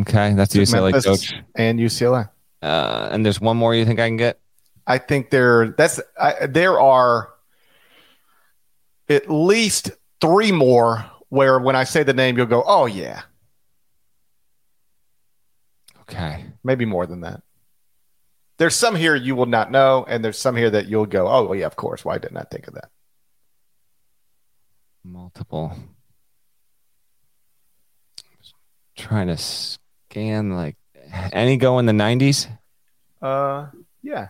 Okay, 0.00 0.34
that's 0.34 0.52
the 0.52 0.60
UCLA 0.60 0.92
Memphis 0.92 1.04
coach. 1.04 1.34
and 1.54 1.78
UCLA. 1.78 2.28
Uh, 2.62 3.08
and 3.12 3.24
there's 3.24 3.40
one 3.40 3.56
more 3.56 3.74
you 3.74 3.84
think 3.84 4.00
I 4.00 4.08
can 4.08 4.16
get? 4.16 4.40
I 4.86 4.98
think 4.98 5.30
there 5.30 5.68
that's 5.68 6.00
I, 6.20 6.46
there 6.46 6.78
are 6.80 7.30
at 9.08 9.30
least 9.30 9.90
three 10.20 10.52
more 10.52 11.04
where 11.28 11.58
when 11.58 11.76
I 11.76 11.84
say 11.84 12.02
the 12.02 12.12
name 12.14 12.36
you'll 12.36 12.46
go, 12.46 12.62
oh 12.66 12.86
yeah, 12.86 13.22
Okay. 16.02 16.44
maybe 16.64 16.84
more 16.84 17.06
than 17.06 17.20
that. 17.22 17.42
There's 18.58 18.74
some 18.74 18.94
here 18.94 19.14
you 19.14 19.36
will 19.36 19.46
not 19.46 19.70
know, 19.70 20.04
and 20.08 20.24
there's 20.24 20.38
some 20.38 20.56
here 20.56 20.70
that 20.70 20.86
you'll 20.86 21.06
go, 21.06 21.28
oh 21.28 21.44
well, 21.44 21.54
yeah, 21.54 21.66
of 21.66 21.76
course. 21.76 22.04
Why 22.04 22.18
didn't 22.18 22.38
I 22.38 22.44
think 22.44 22.66
of 22.68 22.74
that? 22.74 22.88
Multiple. 25.04 25.72
Trying 28.96 29.26
to 29.28 29.36
scan 29.36 30.50
like 30.56 30.76
any 31.32 31.56
go 31.58 31.78
in 31.78 31.86
the 31.86 31.92
90s? 31.92 32.48
Uh, 33.20 33.66
yeah, 34.02 34.28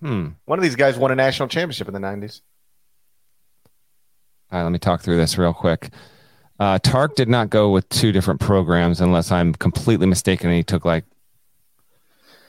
Hmm. 0.00 0.28
one 0.44 0.58
of 0.58 0.62
these 0.62 0.76
guys 0.76 0.98
won 0.98 1.10
a 1.10 1.14
national 1.14 1.48
championship 1.48 1.88
in 1.88 1.94
the 1.94 2.00
'90s. 2.00 2.42
All 4.52 4.58
right, 4.58 4.62
let 4.64 4.72
me 4.72 4.78
talk 4.78 5.00
through 5.00 5.16
this 5.16 5.38
real 5.38 5.54
quick. 5.54 5.90
Uh, 6.60 6.78
Tark 6.78 7.16
did 7.16 7.28
not 7.28 7.48
go 7.48 7.70
with 7.70 7.88
two 7.88 8.12
different 8.12 8.38
programs 8.40 9.00
unless 9.00 9.32
I'm 9.32 9.54
completely 9.54 10.06
mistaken. 10.06 10.48
And 10.48 10.56
he 10.56 10.62
took 10.62 10.84
like 10.84 11.04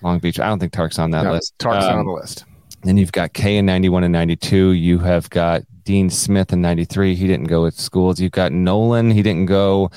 Long 0.01 0.19
Beach. 0.19 0.39
I 0.39 0.47
don't 0.47 0.59
think 0.59 0.71
Tark's 0.73 0.99
on 0.99 1.11
that 1.11 1.23
No, 1.23 1.31
list. 1.33 1.53
Tark's 1.59 1.85
Um, 1.85 1.99
on 1.99 2.05
the 2.05 2.11
list. 2.11 2.45
Then 2.83 2.97
you've 2.97 3.11
got 3.11 3.33
K 3.33 3.57
in 3.57 3.65
91 3.65 4.03
and 4.03 4.11
92. 4.13 4.71
You 4.71 4.99
have 4.99 5.29
got 5.31 5.63
Dean 5.83 6.09
Smith 6.09 6.53
in 6.53 6.61
93. 6.61 7.15
He 7.15 7.25
didn't 7.27 7.47
go 7.47 7.63
with 7.63 7.79
schools. 7.79 8.19
You've 8.19 8.31
got 8.31 8.51
Nolan. 8.51 9.09
He 9.09 9.23
didn't 9.23 9.47
go 9.47 9.89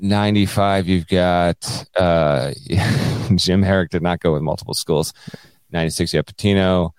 95. 0.00 0.88
You've 0.88 1.06
got 1.06 1.86
uh, 1.96 2.52
Jim 3.36 3.62
Harrick 3.62 3.90
did 3.90 4.02
not 4.02 4.20
go 4.20 4.32
with 4.32 4.42
multiple 4.42 4.74
schools. 4.74 5.12
96, 5.72 6.12
you 6.12 6.18
have 6.18 6.26
Pitino. 6.26 6.90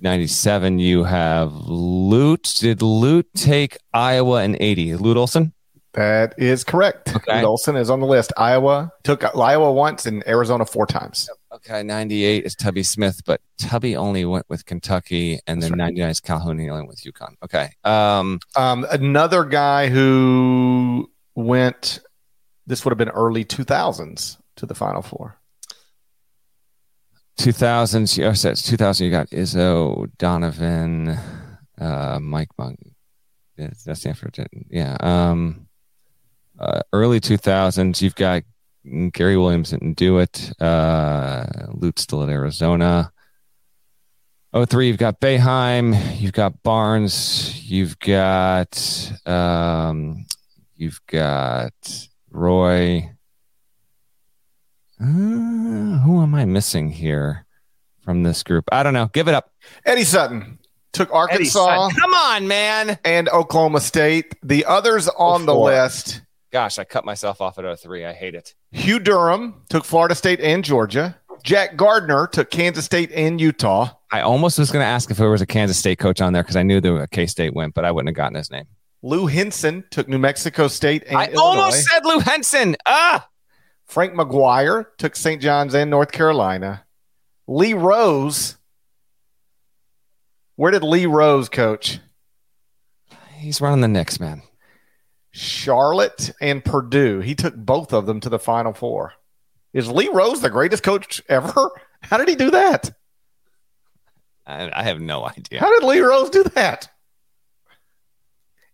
97, 0.00 0.78
you 0.80 1.04
have 1.04 1.52
Lute. 1.52 2.54
Did 2.60 2.82
Lute 2.82 3.28
take 3.34 3.78
Iowa 3.92 4.42
in 4.42 4.56
80? 4.60 4.96
Lute 4.96 5.16
Olson? 5.16 5.52
That 5.94 6.34
is 6.36 6.64
correct. 6.64 7.14
Okay. 7.14 7.42
Olson 7.44 7.76
is 7.76 7.88
on 7.88 8.00
the 8.00 8.06
list. 8.06 8.32
Iowa 8.36 8.92
took 9.04 9.24
Iowa 9.36 9.72
once 9.72 10.06
and 10.06 10.26
Arizona 10.26 10.66
four 10.66 10.86
times. 10.86 11.28
Okay, 11.52 11.84
98 11.84 12.44
is 12.44 12.56
Tubby 12.56 12.82
Smith, 12.82 13.22
but 13.24 13.40
Tubby 13.58 13.94
only 13.94 14.24
went 14.24 14.44
with 14.48 14.66
Kentucky, 14.66 15.38
and 15.46 15.62
then 15.62 15.72
99 15.72 16.10
is 16.10 16.18
Calhoun, 16.20 16.58
he 16.58 16.68
only 16.68 16.82
went 16.84 16.88
with 16.88 17.02
UConn. 17.02 17.36
Okay. 17.44 17.70
Um, 17.84 18.40
Um, 18.56 18.84
another 18.90 19.44
guy 19.44 19.88
who 19.88 21.08
went, 21.36 22.00
this 22.66 22.84
would 22.84 22.90
have 22.90 22.98
been 22.98 23.10
early 23.10 23.44
2000s 23.44 24.38
to 24.56 24.66
the 24.66 24.74
Final 24.74 25.02
Four. 25.02 25.38
2000s, 27.38 28.24
oh, 28.24 28.32
so 28.32 28.50
it's 28.50 28.62
2000, 28.62 29.04
you 29.04 29.10
got 29.12 29.30
Izzo, 29.30 30.10
Donovan, 30.18 31.16
uh, 31.80 32.18
Mike 32.20 32.50
Monk. 32.58 32.78
That's 33.56 34.00
Stanford. 34.00 34.36
Yeah. 34.70 34.96
Um, 34.98 35.68
uh, 36.58 36.80
early 36.92 37.20
2000s, 37.20 38.00
you've 38.02 38.14
got 38.14 38.42
Gary 39.12 39.36
Williams 39.36 39.70
didn't 39.70 39.94
do 39.94 40.18
it. 40.18 40.52
Uh, 40.60 41.46
Lute 41.72 41.98
still 41.98 42.22
at 42.22 42.28
Arizona. 42.28 43.10
03, 44.54 44.86
you've 44.86 44.98
got 44.98 45.20
Boeheim, 45.20 46.20
you've 46.20 46.32
got 46.32 46.62
Barnes, 46.62 47.60
you've 47.68 47.98
got 47.98 49.12
um, 49.26 50.26
you've 50.76 51.00
got 51.08 51.72
Roy. 52.30 53.10
Uh, 55.00 55.04
who 55.04 56.22
am 56.22 56.36
I 56.36 56.44
missing 56.44 56.90
here 56.90 57.46
from 58.02 58.22
this 58.22 58.44
group? 58.44 58.64
I 58.70 58.84
don't 58.84 58.94
know. 58.94 59.10
Give 59.12 59.26
it 59.26 59.34
up. 59.34 59.50
Eddie 59.84 60.04
Sutton 60.04 60.60
took 60.92 61.08
Eddie 61.08 61.16
Arkansas 61.16 61.88
Sutton. 61.88 62.00
Come 62.00 62.14
on, 62.14 62.46
man. 62.46 62.98
and 63.04 63.28
Oklahoma 63.28 63.80
State. 63.80 64.36
The 64.42 64.64
others 64.66 65.08
on 65.08 65.46
the 65.46 65.54
list, 65.54 66.22
Gosh, 66.54 66.78
I 66.78 66.84
cut 66.84 67.04
myself 67.04 67.40
off 67.40 67.58
at 67.58 67.80
03. 67.80 68.04
I 68.04 68.12
hate 68.12 68.36
it. 68.36 68.54
Hugh 68.70 69.00
Durham 69.00 69.62
took 69.68 69.84
Florida 69.84 70.14
State 70.14 70.40
and 70.40 70.62
Georgia. 70.64 71.18
Jack 71.42 71.76
Gardner 71.76 72.28
took 72.28 72.48
Kansas 72.52 72.84
State 72.84 73.10
and 73.10 73.40
Utah. 73.40 73.90
I 74.12 74.20
almost 74.20 74.56
was 74.60 74.70
going 74.70 74.84
to 74.84 74.86
ask 74.86 75.10
if 75.10 75.16
there 75.16 75.28
was 75.30 75.42
a 75.42 75.46
Kansas 75.46 75.76
State 75.76 75.98
coach 75.98 76.20
on 76.20 76.32
there 76.32 76.44
because 76.44 76.54
I 76.54 76.62
knew 76.62 76.80
the 76.80 77.08
K 77.10 77.26
State 77.26 77.54
went, 77.54 77.74
but 77.74 77.84
I 77.84 77.90
wouldn't 77.90 78.10
have 78.10 78.14
gotten 78.14 78.36
his 78.36 78.52
name. 78.52 78.66
Lou 79.02 79.26
Henson 79.26 79.82
took 79.90 80.06
New 80.06 80.16
Mexico 80.20 80.68
State 80.68 81.02
and 81.08 81.16
I 81.16 81.24
Illinois. 81.26 81.40
almost 81.62 81.88
said 81.88 82.04
Lou 82.04 82.20
Henson. 82.20 82.76
Ah, 82.86 83.28
Frank 83.86 84.14
McGuire 84.14 84.86
took 84.96 85.16
St. 85.16 85.42
John's 85.42 85.74
and 85.74 85.90
North 85.90 86.12
Carolina. 86.12 86.84
Lee 87.48 87.74
Rose. 87.74 88.58
Where 90.54 90.70
did 90.70 90.84
Lee 90.84 91.06
Rose 91.06 91.48
coach? 91.48 91.98
he's 93.38 93.60
running 93.60 93.80
the 93.80 93.88
Knicks, 93.88 94.20
man. 94.20 94.42
Charlotte 95.36 96.30
and 96.40 96.64
Purdue. 96.64 97.18
He 97.18 97.34
took 97.34 97.56
both 97.56 97.92
of 97.92 98.06
them 98.06 98.20
to 98.20 98.28
the 98.28 98.38
Final 98.38 98.72
Four. 98.72 99.14
Is 99.72 99.90
Lee 99.90 100.08
Rose 100.12 100.40
the 100.40 100.48
greatest 100.48 100.84
coach 100.84 101.20
ever? 101.28 101.52
How 102.02 102.18
did 102.18 102.28
he 102.28 102.36
do 102.36 102.52
that? 102.52 102.92
I, 104.46 104.70
I 104.72 104.82
have 104.84 105.00
no 105.00 105.26
idea. 105.26 105.58
How 105.58 105.72
did 105.76 105.84
Lee 105.86 105.98
Rose 106.00 106.30
do 106.30 106.44
that? 106.44 106.88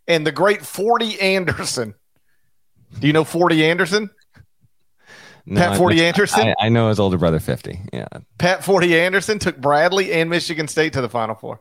And 0.07 0.27
the 0.27 0.33
great 0.33 0.61
40 0.67 1.19
Anderson. 1.21 1.95
Do 2.99 3.07
you 3.07 3.13
know 3.15 3.25
40 3.25 3.65
Anderson? 3.65 4.11
No, 5.47 5.61
Pat 5.61 5.73
I- 5.73 5.79
40 5.79 6.05
Anderson? 6.05 6.41
I, 6.49 6.55
I 6.67 6.69
know 6.69 6.89
his 6.91 7.01
older 7.01 7.17
brother, 7.17 7.41
50. 7.41 7.81
Yeah. 7.93 8.09
Pat 8.37 8.63
40 8.65 9.01
Anderson 9.01 9.39
took 9.39 9.57
Bradley 9.59 10.13
and 10.13 10.29
Michigan 10.29 10.69
State 10.69 10.93
to 10.93 11.01
the 11.01 11.09
Final 11.09 11.37
Four. 11.37 11.61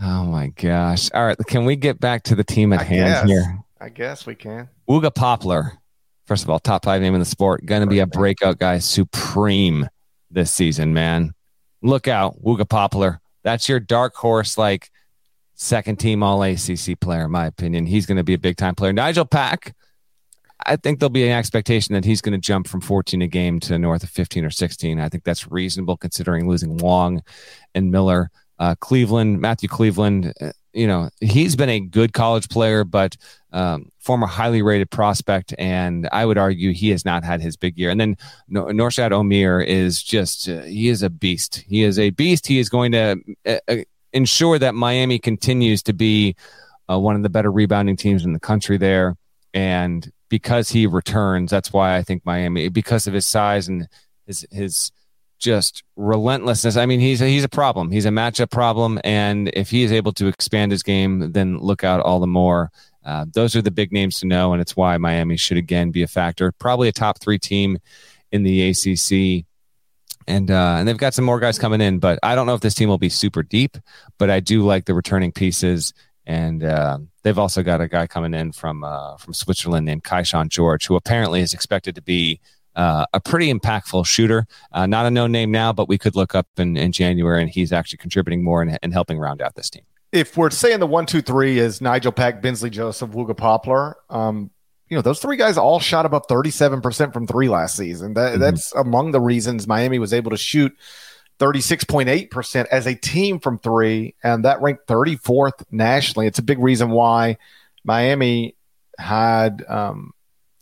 Oh 0.00 0.24
my 0.24 0.48
gosh. 0.48 1.10
All 1.12 1.26
right. 1.26 1.36
Can 1.46 1.64
we 1.64 1.76
get 1.76 2.00
back 2.00 2.24
to 2.24 2.34
the 2.34 2.44
team 2.44 2.72
at 2.72 2.80
I 2.80 2.84
hand 2.84 3.08
guess. 3.08 3.26
here? 3.26 3.58
I 3.80 3.88
guess 3.88 4.26
we 4.26 4.34
can. 4.34 4.68
Wooga 4.88 5.14
Poplar, 5.14 5.72
first 6.26 6.44
of 6.44 6.50
all, 6.50 6.58
top 6.58 6.84
five 6.84 7.00
name 7.00 7.14
in 7.14 7.20
the 7.20 7.26
sport, 7.26 7.64
going 7.64 7.82
to 7.82 7.86
be 7.86 8.00
a 8.00 8.06
breakout 8.06 8.58
guy, 8.58 8.78
supreme 8.78 9.88
this 10.30 10.52
season, 10.52 10.94
man. 10.94 11.32
Look 11.82 12.08
out, 12.08 12.42
Wooga 12.42 12.68
Poplar. 12.68 13.20
That's 13.44 13.68
your 13.68 13.80
dark 13.80 14.14
horse, 14.14 14.58
like 14.58 14.90
second 15.54 15.98
team 15.98 16.22
All 16.22 16.42
ACC 16.42 16.98
player, 17.00 17.24
in 17.24 17.30
my 17.30 17.46
opinion. 17.46 17.86
He's 17.86 18.06
going 18.06 18.16
to 18.16 18.24
be 18.24 18.34
a 18.34 18.38
big 18.38 18.56
time 18.56 18.74
player. 18.74 18.92
Nigel 18.92 19.24
Pack, 19.24 19.74
I 20.64 20.76
think 20.76 20.98
there'll 20.98 21.10
be 21.10 21.26
an 21.26 21.36
expectation 21.36 21.94
that 21.94 22.04
he's 22.04 22.20
going 22.20 22.32
to 22.32 22.44
jump 22.44 22.66
from 22.66 22.80
14 22.80 23.22
a 23.22 23.26
game 23.26 23.60
to 23.60 23.78
north 23.78 24.02
of 24.02 24.10
15 24.10 24.44
or 24.44 24.50
16. 24.50 24.98
I 24.98 25.08
think 25.08 25.24
that's 25.24 25.50
reasonable 25.50 25.96
considering 25.96 26.48
losing 26.48 26.78
Wong 26.78 27.22
and 27.74 27.90
Miller. 27.92 28.30
Uh, 28.58 28.74
Cleveland, 28.80 29.40
Matthew 29.40 29.68
Cleveland, 29.68 30.32
uh, 30.40 30.52
you 30.72 30.86
know, 30.86 31.10
he's 31.20 31.56
been 31.56 31.68
a 31.68 31.80
good 31.80 32.12
college 32.12 32.48
player, 32.48 32.84
but 32.84 33.16
um, 33.52 33.90
former 33.98 34.26
highly 34.26 34.62
rated 34.62 34.90
prospect. 34.90 35.54
And 35.58 36.08
I 36.12 36.24
would 36.26 36.38
argue 36.38 36.72
he 36.72 36.90
has 36.90 37.04
not 37.04 37.24
had 37.24 37.40
his 37.40 37.56
big 37.56 37.78
year. 37.78 37.90
And 37.90 38.00
then 38.00 38.16
no- 38.48 38.66
Norchad 38.66 39.10
Omier 39.10 39.64
is 39.64 40.02
just, 40.02 40.48
uh, 40.48 40.62
he 40.62 40.88
is 40.88 41.02
a 41.02 41.10
beast. 41.10 41.64
He 41.66 41.82
is 41.82 41.98
a 41.98 42.10
beast. 42.10 42.46
He 42.46 42.58
is 42.58 42.68
going 42.68 42.92
to 42.92 43.16
uh, 43.46 43.58
uh, 43.66 43.76
ensure 44.12 44.58
that 44.58 44.74
Miami 44.74 45.18
continues 45.18 45.82
to 45.84 45.92
be 45.92 46.36
uh, 46.90 46.98
one 46.98 47.16
of 47.16 47.22
the 47.22 47.30
better 47.30 47.50
rebounding 47.50 47.96
teams 47.96 48.24
in 48.24 48.32
the 48.32 48.40
country 48.40 48.76
there. 48.76 49.16
And 49.54 50.10
because 50.28 50.68
he 50.68 50.86
returns, 50.86 51.50
that's 51.50 51.72
why 51.72 51.96
I 51.96 52.02
think 52.02 52.24
Miami, 52.24 52.68
because 52.68 53.06
of 53.06 53.14
his 53.14 53.26
size 53.26 53.68
and 53.68 53.88
his, 54.26 54.46
his, 54.50 54.92
just 55.38 55.82
relentlessness. 55.96 56.76
I 56.76 56.86
mean, 56.86 57.00
he's 57.00 57.22
a, 57.22 57.26
he's 57.26 57.44
a 57.44 57.48
problem. 57.48 57.90
He's 57.90 58.06
a 58.06 58.10
matchup 58.10 58.50
problem, 58.50 58.98
and 59.04 59.50
if 59.54 59.70
he 59.70 59.82
is 59.82 59.92
able 59.92 60.12
to 60.12 60.26
expand 60.26 60.72
his 60.72 60.82
game, 60.82 61.32
then 61.32 61.58
look 61.58 61.84
out 61.84 62.00
all 62.00 62.20
the 62.20 62.26
more. 62.26 62.70
Uh, 63.04 63.24
those 63.32 63.56
are 63.56 63.62
the 63.62 63.70
big 63.70 63.92
names 63.92 64.20
to 64.20 64.26
know, 64.26 64.52
and 64.52 64.60
it's 64.60 64.76
why 64.76 64.98
Miami 64.98 65.36
should 65.36 65.56
again 65.56 65.90
be 65.90 66.02
a 66.02 66.08
factor. 66.08 66.52
Probably 66.52 66.88
a 66.88 66.92
top 66.92 67.20
three 67.20 67.38
team 67.38 67.78
in 68.32 68.42
the 68.42 68.68
ACC, 68.68 69.46
and 70.26 70.50
uh, 70.50 70.76
and 70.78 70.86
they've 70.86 70.98
got 70.98 71.14
some 71.14 71.24
more 71.24 71.40
guys 71.40 71.58
coming 71.58 71.80
in. 71.80 72.00
But 72.00 72.18
I 72.22 72.34
don't 72.34 72.46
know 72.46 72.54
if 72.54 72.60
this 72.60 72.74
team 72.74 72.88
will 72.88 72.98
be 72.98 73.08
super 73.08 73.42
deep. 73.42 73.78
But 74.18 74.30
I 74.30 74.40
do 74.40 74.62
like 74.62 74.84
the 74.84 74.94
returning 74.94 75.32
pieces, 75.32 75.94
and 76.26 76.62
uh, 76.62 76.98
they've 77.22 77.38
also 77.38 77.62
got 77.62 77.80
a 77.80 77.88
guy 77.88 78.06
coming 78.06 78.34
in 78.34 78.52
from 78.52 78.84
uh, 78.84 79.16
from 79.16 79.32
Switzerland 79.32 79.86
named 79.86 80.04
Kyshawn 80.04 80.48
George, 80.48 80.86
who 80.86 80.96
apparently 80.96 81.40
is 81.40 81.54
expected 81.54 81.94
to 81.94 82.02
be 82.02 82.40
uh, 82.78 83.04
a 83.12 83.20
pretty 83.20 83.52
impactful 83.52 84.06
shooter. 84.06 84.46
Uh, 84.72 84.86
not 84.86 85.04
a 85.04 85.10
known 85.10 85.32
name 85.32 85.50
now, 85.50 85.72
but 85.72 85.88
we 85.88 85.98
could 85.98 86.16
look 86.16 86.34
up 86.34 86.46
in, 86.56 86.76
in 86.76 86.92
January, 86.92 87.42
and 87.42 87.50
he's 87.50 87.72
actually 87.72 87.98
contributing 87.98 88.42
more 88.42 88.62
and, 88.62 88.78
and 88.82 88.92
helping 88.94 89.18
round 89.18 89.42
out 89.42 89.54
this 89.56 89.68
team. 89.68 89.82
If 90.12 90.36
we're 90.38 90.48
saying 90.50 90.80
the 90.80 90.86
one, 90.86 91.04
two, 91.04 91.20
three 91.20 91.58
is 91.58 91.80
Nigel 91.82 92.12
Pack, 92.12 92.40
Bensley 92.40 92.70
Joseph, 92.70 93.10
Wooga 93.10 93.36
Poplar, 93.36 93.96
um, 94.08 94.50
you 94.88 94.96
know, 94.96 95.02
those 95.02 95.20
three 95.20 95.36
guys 95.36 95.58
all 95.58 95.80
shot 95.80 96.06
above 96.06 96.26
37% 96.28 97.12
from 97.12 97.26
three 97.26 97.48
last 97.50 97.76
season. 97.76 98.14
That, 98.14 98.36
Mhm. 98.36 98.38
That's 98.40 98.72
among 98.74 99.10
the 99.12 99.20
reasons 99.20 99.66
Miami 99.66 99.98
was 99.98 100.14
able 100.14 100.30
to 100.30 100.38
shoot 100.38 100.72
36.8% 101.38 102.66
as 102.70 102.86
a 102.86 102.94
team 102.94 103.38
from 103.38 103.58
three, 103.58 104.14
and 104.22 104.44
that 104.44 104.60
ranked 104.62 104.86
34th 104.86 105.64
nationally. 105.70 106.26
It's 106.26 106.38
a 106.38 106.42
big 106.42 106.58
reason 106.58 106.90
why 106.90 107.36
Miami 107.84 108.54
had, 108.98 109.64
um, 109.68 110.12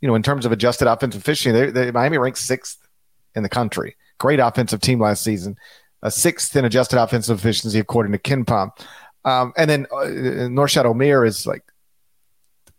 you 0.07 0.13
know, 0.13 0.15
in 0.15 0.23
terms 0.23 0.47
of 0.47 0.53
adjusted 0.53 0.87
offensive 0.87 1.21
efficiency, 1.21 1.51
they, 1.51 1.71
they, 1.73 1.91
Miami 1.91 2.17
ranked 2.17 2.39
sixth 2.39 2.79
in 3.35 3.43
the 3.43 3.49
country. 3.49 3.97
Great 4.19 4.39
offensive 4.39 4.81
team 4.81 5.01
last 5.01 5.25
season, 5.25 5.57
a 6.01 6.13
sixth 6.13 6.55
in 6.55 6.65
adjusted 6.65 7.03
offensive 7.03 7.41
efficiency 7.41 7.81
according 7.81 8.13
to 8.13 8.19
KenPom. 8.19 8.71
Um, 9.25 9.53
and 9.57 9.69
then 9.69 9.87
uh, 9.91 10.05
Norchad 10.47 10.85
Omier 10.85 11.27
is 11.27 11.45
like, 11.45 11.65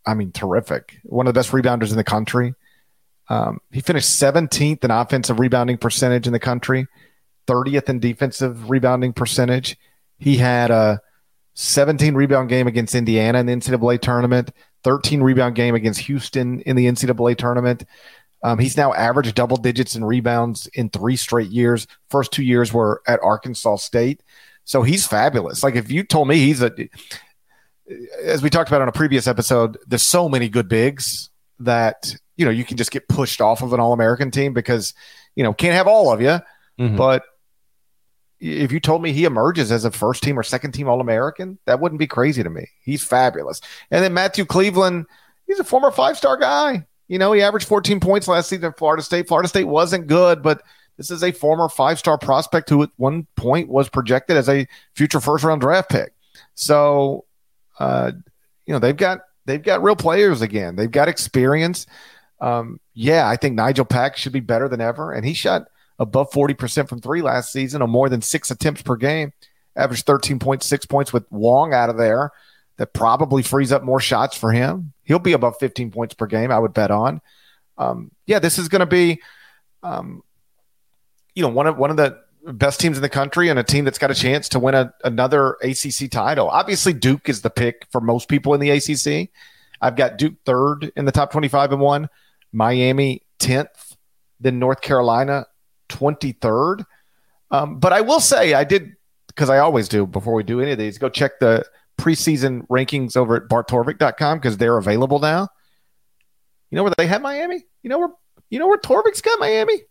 I 0.06 0.14
mean, 0.14 0.32
terrific. 0.32 1.02
One 1.04 1.28
of 1.28 1.34
the 1.34 1.38
best 1.38 1.52
rebounders 1.52 1.92
in 1.92 1.98
the 1.98 2.04
country. 2.06 2.56
Um, 3.28 3.60
he 3.74 3.82
finished 3.82 4.08
17th 4.08 4.86
in 4.86 4.90
offensive 4.90 5.38
rebounding 5.38 5.78
percentage 5.78 6.28
in 6.28 6.32
the 6.32 6.40
country, 6.40 6.88
30th 7.46 7.90
in 7.90 8.00
defensive 8.00 8.70
rebounding 8.70 9.12
percentage. 9.12 9.76
He 10.18 10.38
had 10.38 10.72
a 10.72 11.02
17 11.56 12.16
rebound 12.16 12.48
game 12.48 12.68
against 12.68 12.96
Indiana 12.96 13.40
in 13.40 13.48
the 13.48 13.54
NCAA 13.54 14.00
tournament, 14.00 14.52
13 14.84 15.22
rebound 15.22 15.56
game 15.56 15.76
against 15.76 16.02
Houston 16.02 16.62
in 16.62 16.76
the 16.76 16.86
NCAA 16.86 17.38
tournament. 17.38 17.84
Um, 18.44 18.60
he's 18.60 18.78
now 18.78 18.94
averaged 18.94 19.36
double 19.36 19.58
digits 19.58 19.96
in 19.96 20.06
rebounds 20.06 20.68
in 20.74 20.90
three 20.90 21.16
straight 21.16 21.50
years. 21.50 21.88
First 22.10 22.32
two 22.32 22.44
years 22.44 22.72
were 22.72 23.02
at 23.08 23.20
Arkansas 23.24 23.78
State. 23.78 24.22
So 24.64 24.84
he's 24.84 25.08
fabulous. 25.08 25.64
Like 25.64 25.76
if 25.76 25.92
you 25.92 26.04
told 26.04 26.28
me 26.28 26.38
he's 26.38 26.62
a, 26.62 26.72
as 28.24 28.42
we 28.42 28.50
talked 28.50 28.70
about 28.70 28.82
on 28.82 28.88
a 28.88 28.94
previous 28.94 29.28
episode, 29.28 29.78
there's 29.88 30.04
so 30.04 30.30
many 30.30 30.50
good 30.50 30.68
bigs 30.68 31.30
that, 31.60 32.16
you 32.36 32.46
know, 32.46 32.52
you 32.52 32.64
can 32.64 32.78
just 32.78 32.92
get 32.92 33.08
pushed 33.08 33.42
off 33.42 33.62
of 33.62 33.74
an 33.74 33.80
All 33.80 33.94
American 33.94 34.30
team 34.30 34.54
because, 34.54 34.94
you 35.36 35.44
know, 35.44 35.54
can't 35.54 35.74
have 35.74 35.88
all 35.88 36.12
of 36.12 36.22
you. 36.22 36.40
Mhm. 36.80 36.98
But 36.98 37.24
if 38.40 38.72
you 38.72 38.80
told 38.80 39.02
me 39.02 39.12
he 39.12 39.26
emerges 39.26 39.72
as 39.72 39.86
a 39.86 39.92
first 39.92 40.24
team 40.24 40.38
or 40.38 40.44
second 40.44 40.72
team 40.72 40.88
All 40.88 41.02
American, 41.02 41.58
that 41.66 41.80
wouldn't 41.80 42.00
be 42.00 42.08
crazy 42.08 42.44
to 42.44 42.50
me. 42.50 42.68
He's 42.82 43.04
fabulous. 43.04 43.62
And 43.90 44.04
then 44.04 44.14
Matthew 44.14 44.46
Cleveland, 44.46 45.06
he's 45.48 45.60
a 45.60 45.64
former 45.64 45.92
five 45.92 46.18
star 46.18 46.38
guy. 46.38 46.86
You 47.08 47.18
know, 47.18 47.32
he 47.32 47.42
averaged 47.42 47.68
14 47.68 48.00
points 48.00 48.28
last 48.28 48.50
season 48.50 48.66
at 48.66 48.78
Florida 48.78 49.02
State. 49.02 49.28
Florida 49.28 49.48
State 49.48 49.64
wasn't 49.64 50.08
good, 50.08 50.44
but 50.44 50.62
this 50.98 51.10
is 51.10 51.24
a 51.24 51.32
former 51.32 51.70
five 51.70 51.98
star 52.00 52.18
prospect 52.18 52.70
who 52.70 52.84
at 52.84 52.90
one 52.98 53.28
point 53.36 53.70
was 53.70 53.90
projected 53.90 54.36
as 54.36 54.50
a 54.50 54.68
future 54.94 55.20
first 55.20 55.44
round 55.44 55.62
draft 55.62 55.90
pick. 55.90 56.14
So, 56.56 57.26
uh, 57.80 58.12
you 58.66 58.74
know, 58.74 58.80
they've 58.80 58.98
got 58.98 59.22
they've 59.46 59.62
got 59.62 59.82
real 59.82 59.96
players 59.96 60.42
again. 60.42 60.76
They've 60.76 60.92
got 60.92 61.08
experience. 61.08 61.88
Um, 62.42 62.80
yeah, 62.94 63.28
I 63.28 63.36
think 63.36 63.56
Nigel 63.56 63.86
Pack 63.86 64.18
should 64.18 64.34
be 64.34 64.42
better 64.42 64.68
than 64.68 64.82
ever, 64.82 65.12
and 65.12 65.26
he 65.26 65.34
shot 65.34 65.68
above 66.00 66.32
40% 66.32 66.88
from 66.88 67.02
three 67.02 67.22
last 67.22 67.52
season 67.52 67.82
on 67.82 67.90
more 67.90 68.10
than 68.10 68.22
six 68.22 68.52
attempts 68.52 68.82
per 68.82 68.96
game, 68.96 69.34
averaged 69.76 70.06
13.6 70.06 70.90
points 70.90 71.14
with 71.14 71.26
Wong 71.32 71.74
out 71.74 71.90
of 71.90 71.98
there. 71.98 72.32
That 72.78 72.94
probably 72.94 73.42
frees 73.42 73.72
up 73.72 73.84
more 73.84 74.00
shots 74.00 74.38
for 74.38 74.52
him. 74.52 74.94
He'll 75.04 75.18
be 75.18 75.34
above 75.34 75.58
15 75.60 75.90
points 75.90 76.14
per 76.14 76.28
game, 76.28 76.52
I 76.52 76.60
would 76.60 76.74
bet 76.74 76.92
on. 76.92 77.22
Um, 77.78 78.12
yeah, 78.28 78.38
this 78.38 78.60
is 78.60 78.70
going 78.70 78.82
to 78.82 78.86
be, 78.86 79.20
um, 79.82 80.22
you 81.34 81.42
know, 81.42 81.50
one 81.50 81.66
of 81.66 81.78
one 81.78 81.90
of 81.90 81.98
the 81.98 82.20
best 82.54 82.80
teams 82.80 82.98
in 82.98 83.02
the 83.02 83.10
country 83.10 83.50
and 83.50 83.58
a 83.58 83.64
team 83.64 83.84
that's 83.84 83.98
got 83.98 84.12
a 84.12 84.16
chance 84.16 84.50
to 84.50 84.60
win 84.60 84.76
a, 84.76 84.94
another 85.04 85.58
ACC 85.64 86.10
title. 86.12 86.50
Obviously, 86.50 86.94
Duke 86.94 87.30
is 87.30 87.42
the 87.42 87.50
pick 87.50 87.88
for 87.92 88.00
most 88.00 88.30
people 88.30 88.54
in 88.54 88.60
the 88.60 88.70
ACC. 88.70 89.30
I've 89.82 89.96
got 89.96 90.18
Duke 90.18 90.36
third 90.46 90.92
in 90.96 91.06
the 91.06 91.12
top 91.12 91.32
25 91.32 91.74
and 91.74 91.82
one, 91.82 92.10
Miami 92.52 93.24
10th, 93.40 93.96
then 94.40 94.60
North 94.60 94.82
Carolina 94.82 95.46
23rd. 95.90 96.86
Um, 97.52 97.80
but 97.80 97.94
I 97.94 98.02
will 98.02 98.20
say, 98.20 98.54
I 98.54 98.64
did, 98.64 98.96
because 99.28 99.50
I 99.50 99.60
always 99.60 99.88
do 99.88 100.06
before 100.06 100.34
we 100.34 100.44
do 100.44 100.62
any 100.62 100.72
of 100.72 100.78
these, 100.78 100.98
go 100.98 101.10
check 101.10 101.40
the 101.40 101.66
preseason 101.98 102.66
rankings 102.68 103.16
over 103.18 103.36
at 103.36 103.44
bartorvik.com 103.44 104.38
because 104.38 104.58
they're 104.58 104.78
available 104.78 105.20
now. 105.20 105.48
You 106.70 106.76
know 106.76 106.84
where 106.84 106.94
they 106.98 107.08
have 107.08 107.22
Miami? 107.22 107.66
You 107.82 107.90
know 107.90 108.00
where 108.00 108.10
you 108.50 108.60
know 108.60 108.68
where 108.68 108.78
Torvik's 108.78 109.22
got 109.22 109.40
Miami? 109.40 109.82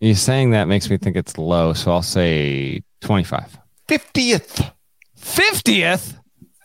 You 0.00 0.14
saying 0.14 0.50
that 0.50 0.66
makes 0.66 0.90
me 0.90 0.96
think 0.96 1.16
it's 1.16 1.38
low, 1.38 1.72
so 1.72 1.92
I'll 1.92 2.02
say 2.02 2.82
25. 3.02 3.58
50th. 3.88 4.72
50th? 5.18 6.18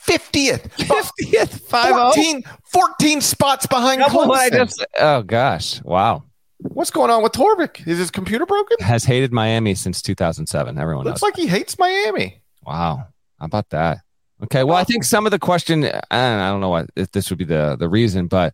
50th. 0.08 0.70
50th? 0.78 1.62
5 1.62 1.90
14, 2.14 2.44
14 2.72 3.22
spots 3.22 3.68
behind 3.68 4.02
Clemson. 4.02 4.86
oh, 5.00 5.22
gosh. 5.22 5.84
Wow. 5.84 6.24
What's 6.60 6.92
going 6.92 7.12
on 7.12 7.22
with 7.22 7.34
Torvik? 7.34 7.88
Is 7.88 8.00
his 8.00 8.10
computer 8.12 8.46
broken? 8.46 8.78
Has 8.80 9.04
hated 9.04 9.32
Miami 9.32 9.76
since 9.76 10.02
2007. 10.02 10.78
Everyone 10.78 11.06
Looks 11.06 11.22
knows. 11.22 11.28
like 11.28 11.36
he 11.36 11.48
hates 11.48 11.78
Miami. 11.78 12.42
Wow. 12.64 13.08
How 13.40 13.46
about 13.46 13.70
that? 13.70 14.00
Okay. 14.44 14.64
Well, 14.64 14.76
I 14.78 14.84
think 14.84 15.04
some 15.04 15.26
of 15.26 15.32
the 15.32 15.40
question, 15.40 15.84
and 15.86 16.42
I 16.42 16.50
don't 16.50 16.62
know 16.62 16.70
what 16.70 16.90
if 16.96 17.12
this 17.12 17.30
would 17.30 17.40
be 17.40 17.46
the 17.46 17.76
the 17.80 17.90
reason, 17.90 18.28
but 18.28 18.54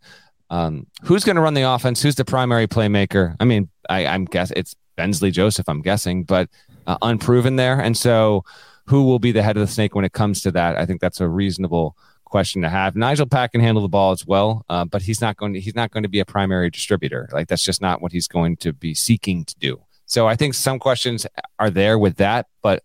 um, 0.49 0.87
who's 1.03 1.23
going 1.23 1.35
to 1.35 1.41
run 1.41 1.53
the 1.53 1.63
offense? 1.63 2.01
Who's 2.01 2.15
the 2.15 2.25
primary 2.25 2.67
playmaker? 2.67 3.35
I 3.39 3.45
mean, 3.45 3.69
I, 3.89 4.05
I'm 4.05 4.25
guess 4.25 4.51
it's 4.51 4.75
Bensley 4.95 5.31
Joseph. 5.31 5.67
I'm 5.67 5.81
guessing, 5.81 6.23
but 6.23 6.49
uh, 6.87 6.97
unproven 7.01 7.55
there, 7.55 7.79
and 7.79 7.97
so 7.97 8.43
who 8.85 9.03
will 9.03 9.19
be 9.19 9.31
the 9.31 9.41
head 9.41 9.55
of 9.57 9.61
the 9.61 9.71
snake 9.71 9.95
when 9.95 10.05
it 10.05 10.11
comes 10.13 10.41
to 10.41 10.51
that? 10.51 10.77
I 10.77 10.85
think 10.85 11.01
that's 11.01 11.21
a 11.21 11.27
reasonable 11.27 11.95
question 12.33 12.63
to 12.63 12.69
have. 12.69 12.95
Nigel 12.95 13.27
Pack 13.27 13.51
can 13.51 13.61
handle 13.61 13.83
the 13.83 13.87
ball 13.87 14.11
as 14.11 14.25
well, 14.25 14.65
uh, 14.67 14.85
but 14.85 15.03
he's 15.03 15.21
not 15.21 15.37
going 15.37 15.53
to 15.53 15.59
he's 15.59 15.75
not 15.75 15.91
going 15.91 16.01
to 16.01 16.09
be 16.09 16.19
a 16.19 16.25
primary 16.25 16.71
distributor. 16.71 17.29
Like 17.31 17.47
that's 17.47 17.63
just 17.63 17.79
not 17.79 18.01
what 18.01 18.11
he's 18.11 18.27
going 18.27 18.57
to 18.57 18.73
be 18.73 18.95
seeking 18.95 19.45
to 19.45 19.55
do. 19.59 19.79
So 20.07 20.27
I 20.27 20.35
think 20.35 20.55
some 20.55 20.79
questions 20.79 21.27
are 21.59 21.69
there 21.69 21.99
with 21.99 22.15
that, 22.17 22.47
but 22.63 22.83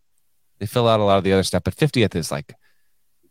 they 0.59 0.67
fill 0.67 0.87
out 0.87 1.01
a 1.01 1.03
lot 1.03 1.17
of 1.17 1.25
the 1.25 1.33
other 1.33 1.43
stuff. 1.43 1.63
But 1.65 1.75
50th 1.77 2.15
is 2.15 2.31
like 2.31 2.53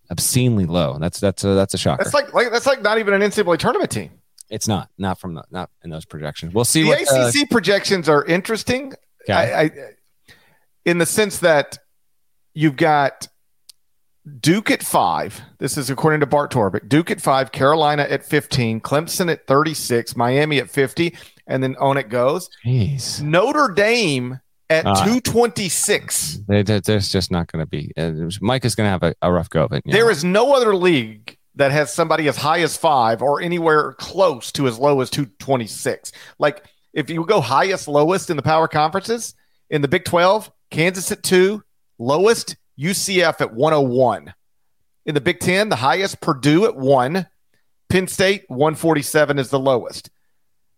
obscenely 0.10 0.66
low. 0.66 0.98
That's 1.00 1.20
that's 1.20 1.44
a 1.44 1.50
that's 1.50 1.76
a 1.76 1.78
shocker. 1.78 2.04
That's 2.04 2.16
like 2.16 2.34
like 2.34 2.52
that's 2.52 2.66
like 2.66 2.82
not 2.82 2.98
even 2.98 3.14
an 3.14 3.22
NCAA 3.22 3.60
tournament 3.60 3.92
team. 3.92 4.10
It's 4.50 4.68
not 4.68 4.90
not 4.98 5.20
from 5.20 5.36
the 5.36 5.44
not 5.52 5.70
in 5.84 5.92
those 5.92 6.06
projections. 6.06 6.52
We'll 6.52 6.66
see 6.66 6.82
the 6.82 6.90
what 6.90 7.14
uh, 7.14 7.28
ACC 7.28 7.48
projections 7.52 8.10
are 8.10 8.26
interesting. 8.26 8.94
Okay. 9.30 9.34
I, 9.34 9.62
I, 9.62 9.72
in 10.84 10.98
the 10.98 11.06
sense 11.06 11.40
that 11.40 11.78
you've 12.56 12.76
got 12.76 13.28
Duke 14.40 14.72
at 14.72 14.84
five. 14.84 15.42
This 15.60 15.78
is 15.78 15.90
according 15.90 16.20
to 16.22 16.26
Bart 16.26 16.52
Torvik. 16.52 16.90
Duke 16.90 17.12
at 17.12 17.22
five, 17.22 17.52
Carolina 17.52 18.04
at 18.10 18.26
15, 18.26 18.82
Clemson 18.82 19.32
at 19.32 19.48
36, 19.48 20.16
Miami 20.16 20.60
at 20.60 20.70
50, 20.70 21.16
and 21.48 21.64
then 21.64 21.76
on 21.80 21.98
it 21.98 22.10
goes. 22.10 22.50
Jeez. 22.66 23.22
Notre 23.22 23.70
Dame 23.74 24.40
at 24.70 24.86
Ah. 24.86 25.06
226. 25.06 26.40
They- 26.48 26.64
There's 26.64 27.10
just 27.10 27.32
not 27.32 27.52
going 27.52 27.64
to 27.64 27.70
be. 27.70 27.92
Uh, 27.98 28.30
Mike 28.42 28.66
is 28.66 28.76
going 28.76 28.88
to 28.88 28.92
have 28.92 29.04
a, 29.04 29.16
a 29.22 29.32
rough 29.32 29.50
go 29.50 29.64
of 29.64 29.72
it. 29.72 29.84
There 29.86 30.06
know. 30.06 30.10
is 30.12 30.24
no 30.24 30.54
other 30.56 30.76
league 30.76 31.38
that 31.56 31.72
has 31.72 31.94
somebody 31.94 32.28
as 32.28 32.38
high 32.38 32.60
as 32.62 32.78
five 32.78 33.22
or 33.22 33.42
anywhere 33.42 33.94
close 33.94 34.52
to 34.54 34.68
as 34.68 34.78
low 34.78 35.02
as 35.02 35.10
226. 35.10 36.12
Like 36.38 36.66
if 36.94 37.10
you 37.10 37.26
go 37.26 37.42
highest, 37.42 37.88
lowest 37.88 38.30
in 38.30 38.36
the 38.38 38.44
power 38.44 38.68
conferences 38.68 39.34
in 39.70 39.82
the 39.82 39.88
Big 39.88 40.06
12, 40.06 40.52
Kansas 40.70 41.12
at 41.12 41.24
two, 41.24 41.64
lowest, 41.98 42.58
UCF 42.80 43.42
at 43.42 43.54
101. 43.54 44.34
In 45.06 45.16
the 45.16 45.22
Big 45.22 45.40
10, 45.40 45.70
the 45.70 45.78
highest, 45.78 46.22
Purdue 46.22 46.66
at 46.66 46.76
one, 46.76 47.28
Penn 47.90 48.08
State 48.08 48.44
147 48.48 49.40
is 49.40 49.50
the 49.50 49.60
lowest. 49.60 50.10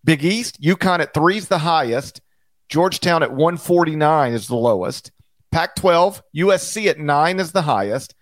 Big 0.03 0.23
East, 0.23 0.61
UConn 0.61 0.99
at 0.99 1.13
three 1.13 1.37
is 1.37 1.47
the 1.47 1.59
highest, 1.59 2.21
Georgetown 2.69 3.23
at 3.23 3.31
149 3.31 4.33
is 4.33 4.47
the 4.47 4.55
lowest. 4.55 5.11
Pac 5.51 5.75
12, 5.75 6.21
USC 6.37 6.85
at 6.85 6.99
nine 6.99 7.39
is 7.39 7.51
the 7.51 7.63
highest. 7.63 8.13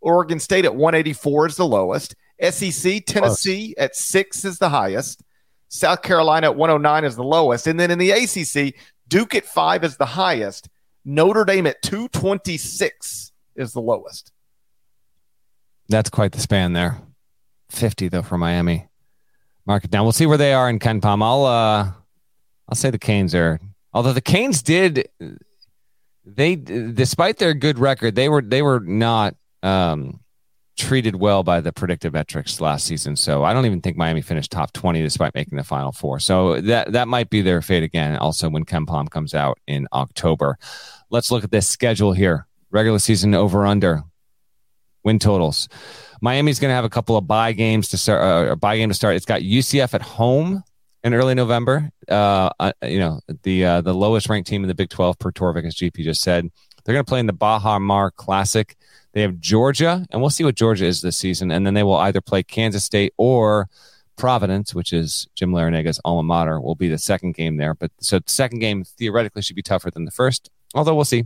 Oregon 0.00 0.38
State 0.38 0.64
at 0.64 0.76
184 0.76 1.46
is 1.48 1.56
the 1.56 1.66
lowest. 1.66 2.14
SEC, 2.40 3.04
Tennessee 3.04 3.74
at 3.76 3.96
six 3.96 4.44
is 4.44 4.58
the 4.58 4.68
highest. 4.68 5.22
South 5.68 6.02
Carolina 6.02 6.48
at 6.48 6.56
109 6.56 7.04
is 7.04 7.16
the 7.16 7.24
lowest. 7.24 7.66
And 7.66 7.80
then 7.80 7.90
in 7.90 7.98
the 7.98 8.12
ACC, 8.12 8.74
Duke 9.08 9.34
at 9.34 9.44
five 9.44 9.82
is 9.82 9.96
the 9.96 10.06
highest. 10.06 10.68
Notre 11.08 11.44
Dame 11.44 11.68
at 11.68 11.80
226 11.82 13.32
is 13.54 13.72
the 13.72 13.80
lowest. 13.80 14.32
That's 15.88 16.10
quite 16.10 16.32
the 16.32 16.40
span 16.40 16.72
there. 16.72 16.98
50 17.70 18.08
though 18.08 18.22
for 18.22 18.36
Miami. 18.36 18.88
Mark 19.66 19.84
it 19.84 19.90
down. 19.90 20.04
We'll 20.04 20.12
see 20.12 20.26
where 20.26 20.36
they 20.36 20.52
are 20.52 20.68
in 20.68 20.80
KenPom. 20.80 21.22
I'll 21.22 21.44
uh 21.46 21.92
I'll 22.68 22.74
say 22.74 22.90
the 22.90 22.98
Canes 22.98 23.34
are 23.36 23.60
although 23.94 24.12
the 24.12 24.20
Canes 24.20 24.62
did 24.62 25.08
they 26.24 26.56
despite 26.56 27.38
their 27.38 27.54
good 27.54 27.78
record, 27.78 28.16
they 28.16 28.28
were 28.28 28.42
they 28.42 28.62
were 28.62 28.80
not 28.80 29.36
um 29.62 30.20
treated 30.76 31.16
well 31.16 31.42
by 31.42 31.60
the 31.60 31.72
predictive 31.72 32.12
metrics 32.12 32.60
last 32.60 32.84
season. 32.84 33.16
So 33.16 33.44
I 33.44 33.52
don't 33.52 33.64
even 33.64 33.80
think 33.80 33.96
Miami 33.96 34.20
finished 34.20 34.52
top 34.52 34.72
20 34.72 35.02
despite 35.02 35.34
making 35.34 35.56
the 35.56 35.64
final 35.64 35.90
four. 35.90 36.20
So 36.20 36.60
that 36.60 36.92
that 36.92 37.08
might 37.08 37.30
be 37.30 37.42
their 37.42 37.62
fate 37.62 37.82
again 37.82 38.16
also 38.16 38.48
when 38.50 38.64
KenPom 38.64 39.10
comes 39.10 39.34
out 39.34 39.58
in 39.66 39.86
October. 39.92 40.58
Let's 41.10 41.30
look 41.30 41.44
at 41.44 41.50
this 41.50 41.68
schedule 41.68 42.12
here. 42.12 42.46
Regular 42.70 42.98
season 42.98 43.34
over 43.34 43.64
under 43.64 44.02
win 45.04 45.18
totals. 45.18 45.68
Miami's 46.20 46.58
going 46.58 46.70
to 46.70 46.74
have 46.74 46.84
a 46.84 46.90
couple 46.90 47.16
of 47.16 47.26
buy 47.26 47.52
games 47.52 47.88
to 47.88 47.96
start. 47.96 48.22
Uh, 48.22 48.52
a 48.52 48.56
buy 48.56 48.76
game 48.76 48.88
to 48.88 48.94
start. 48.94 49.16
It's 49.16 49.24
got 49.24 49.40
UCF 49.40 49.94
at 49.94 50.02
home 50.02 50.62
in 51.04 51.14
early 51.14 51.34
November. 51.34 51.90
Uh, 52.08 52.50
uh, 52.58 52.72
you 52.82 52.98
know 52.98 53.20
the 53.42 53.64
uh, 53.64 53.80
the 53.80 53.94
lowest 53.94 54.28
ranked 54.28 54.48
team 54.48 54.64
in 54.64 54.68
the 54.68 54.74
Big 54.74 54.90
Twelve 54.90 55.18
per 55.18 55.30
Torvik, 55.30 55.64
as 55.64 55.76
GP 55.76 56.04
just 56.04 56.22
said. 56.22 56.50
They're 56.84 56.94
going 56.94 57.04
to 57.04 57.08
play 57.08 57.20
in 57.20 57.26
the 57.26 57.32
Baha 57.32 57.80
Mar 57.80 58.10
Classic. 58.12 58.76
They 59.12 59.22
have 59.22 59.40
Georgia, 59.40 60.06
and 60.10 60.20
we'll 60.20 60.30
see 60.30 60.44
what 60.44 60.54
Georgia 60.54 60.84
is 60.84 61.00
this 61.00 61.16
season. 61.16 61.50
And 61.50 61.66
then 61.66 61.74
they 61.74 61.82
will 61.82 61.96
either 61.96 62.20
play 62.20 62.42
Kansas 62.42 62.84
State 62.84 63.12
or 63.16 63.68
Providence, 64.16 64.74
which 64.74 64.92
is 64.92 65.26
Jim 65.34 65.50
Larrañaga's 65.50 66.00
alma 66.04 66.22
mater, 66.22 66.60
will 66.60 66.74
be 66.74 66.88
the 66.88 66.98
second 66.98 67.34
game 67.34 67.56
there. 67.56 67.74
But 67.74 67.90
so 68.00 68.18
the 68.18 68.30
second 68.30 68.60
game 68.60 68.84
theoretically 68.84 69.42
should 69.42 69.56
be 69.56 69.62
tougher 69.62 69.90
than 69.90 70.04
the 70.04 70.10
first, 70.10 70.50
although 70.76 70.94
we'll 70.94 71.04
see. 71.04 71.24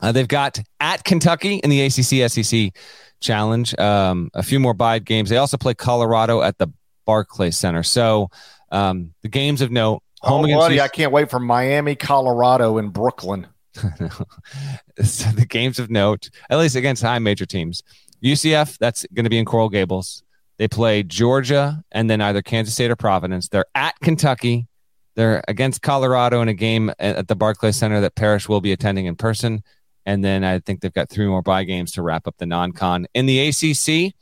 Uh, 0.00 0.12
they've 0.12 0.28
got 0.28 0.60
at 0.78 1.04
Kentucky 1.04 1.54
in 1.56 1.70
the 1.70 1.80
ACC 1.80 2.30
SEC 2.30 2.72
Challenge, 3.18 3.78
um, 3.78 4.30
a 4.34 4.42
few 4.42 4.60
more 4.60 4.74
buy 4.74 4.98
games. 4.98 5.30
They 5.30 5.38
also 5.38 5.56
play 5.56 5.72
Colorado 5.72 6.42
at 6.42 6.58
the 6.58 6.68
Barclays 7.06 7.56
Center. 7.56 7.82
So 7.82 8.28
um, 8.70 9.14
the 9.22 9.28
games 9.28 9.62
of 9.62 9.70
note. 9.70 10.02
Oh, 10.22 10.44
against 10.44 10.60
buddy, 10.60 10.80
I 10.80 10.88
can't 10.88 11.12
wait 11.12 11.30
for 11.30 11.40
Miami, 11.40 11.94
Colorado, 11.94 12.78
and 12.78 12.92
Brooklyn. 12.92 13.46
so 13.74 15.30
the 15.30 15.46
games 15.48 15.78
of 15.78 15.90
note, 15.90 16.30
at 16.50 16.58
least 16.58 16.76
against 16.76 17.02
high 17.02 17.18
major 17.18 17.46
teams. 17.46 17.82
UCF, 18.22 18.78
that's 18.78 19.06
going 19.14 19.24
to 19.24 19.30
be 19.30 19.38
in 19.38 19.44
Coral 19.44 19.68
Gables. 19.68 20.22
They 20.58 20.68
play 20.68 21.02
Georgia 21.02 21.82
and 21.92 22.08
then 22.08 22.20
either 22.20 22.42
Kansas 22.42 22.74
State 22.74 22.90
or 22.90 22.96
Providence. 22.96 23.48
They're 23.48 23.66
at 23.74 23.94
Kentucky. 24.00 24.66
They're 25.16 25.42
against 25.48 25.80
Colorado 25.82 26.42
in 26.42 26.48
a 26.48 26.54
game 26.54 26.92
at 26.98 27.26
the 27.26 27.34
Barclays 27.34 27.76
Center 27.76 28.00
that 28.02 28.14
Parrish 28.14 28.48
will 28.48 28.60
be 28.60 28.72
attending 28.72 29.06
in 29.06 29.16
person. 29.16 29.62
And 30.04 30.22
then 30.22 30.44
I 30.44 30.60
think 30.60 30.80
they've 30.80 30.92
got 30.92 31.08
three 31.08 31.26
more 31.26 31.42
buy 31.42 31.64
games 31.64 31.90
to 31.92 32.02
wrap 32.02 32.28
up 32.28 32.36
the 32.38 32.46
non 32.46 32.72
con. 32.72 33.06
In 33.14 33.26
the 33.26 33.48
ACC, 33.48 34.14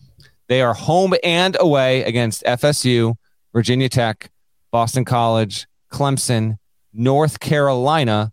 they 0.48 0.62
are 0.62 0.72
home 0.72 1.14
and 1.22 1.56
away 1.58 2.04
against 2.04 2.44
FSU, 2.44 3.16
Virginia 3.52 3.88
Tech, 3.88 4.30
Boston 4.70 5.04
College, 5.04 5.66
Clemson, 5.90 6.58
North 6.92 7.40
Carolina, 7.40 8.32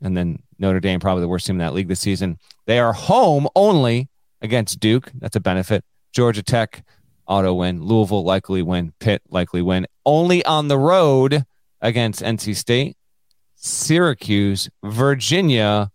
and 0.00 0.16
then 0.16 0.42
Notre 0.58 0.80
Dame, 0.80 1.00
probably 1.00 1.20
the 1.20 1.28
worst 1.28 1.46
team 1.46 1.56
in 1.56 1.60
that 1.60 1.74
league 1.74 1.88
this 1.88 2.00
season. 2.00 2.38
They 2.66 2.78
are 2.78 2.94
home 2.94 3.48
only 3.54 4.08
against 4.40 4.80
Duke. 4.80 5.10
That's 5.14 5.36
a 5.36 5.40
benefit. 5.40 5.84
Georgia 6.12 6.42
Tech, 6.42 6.84
auto 7.26 7.52
win. 7.52 7.82
Louisville, 7.82 8.24
likely 8.24 8.62
win. 8.62 8.92
Pitt, 8.98 9.22
likely 9.28 9.62
win. 9.62 9.86
Only 10.06 10.44
on 10.46 10.68
the 10.68 10.78
road 10.78 11.44
against 11.80 12.22
NC 12.22 12.56
State, 12.56 12.96
Syracuse, 13.54 14.68
Virginia, 14.84 15.90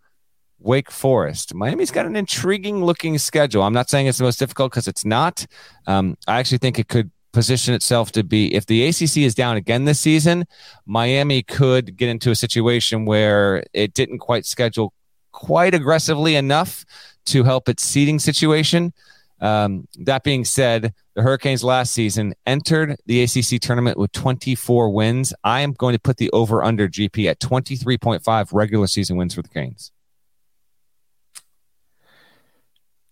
Wake 0.58 0.90
Forest. 0.90 1.54
Miami's 1.54 1.90
got 1.90 2.06
an 2.06 2.16
intriguing 2.16 2.84
looking 2.84 3.18
schedule. 3.18 3.62
I'm 3.62 3.72
not 3.72 3.90
saying 3.90 4.06
it's 4.06 4.18
the 4.18 4.24
most 4.24 4.38
difficult 4.38 4.72
because 4.72 4.88
it's 4.88 5.04
not. 5.04 5.46
Um, 5.86 6.16
I 6.26 6.38
actually 6.38 6.58
think 6.58 6.78
it 6.78 6.88
could 6.88 7.10
position 7.32 7.74
itself 7.74 8.12
to 8.12 8.22
be 8.22 8.54
if 8.54 8.64
the 8.66 8.86
ACC 8.86 9.18
is 9.18 9.34
down 9.34 9.56
again 9.56 9.84
this 9.84 10.00
season, 10.00 10.46
Miami 10.86 11.42
could 11.42 11.96
get 11.96 12.08
into 12.08 12.30
a 12.30 12.34
situation 12.34 13.04
where 13.04 13.64
it 13.74 13.92
didn't 13.92 14.20
quite 14.20 14.46
schedule 14.46 14.94
quite 15.32 15.74
aggressively 15.74 16.36
enough 16.36 16.84
to 17.26 17.44
help 17.44 17.68
its 17.68 17.82
seeding 17.82 18.18
situation. 18.18 18.94
Um, 19.40 19.86
that 20.00 20.22
being 20.24 20.44
said, 20.44 20.94
the 21.14 21.22
Hurricanes 21.22 21.62
last 21.62 21.92
season 21.92 22.34
entered 22.46 22.96
the 23.06 23.22
ACC 23.22 23.60
tournament 23.60 23.98
with 23.98 24.12
24 24.12 24.90
wins. 24.90 25.34
I 25.42 25.60
am 25.60 25.72
going 25.72 25.92
to 25.94 25.98
put 25.98 26.16
the 26.16 26.30
over 26.30 26.62
under 26.64 26.88
GP 26.88 27.28
at 27.28 27.40
23.5 27.40 28.48
regular 28.52 28.86
season 28.86 29.16
wins 29.16 29.34
for 29.34 29.42
the 29.42 29.48
Canes. 29.48 29.92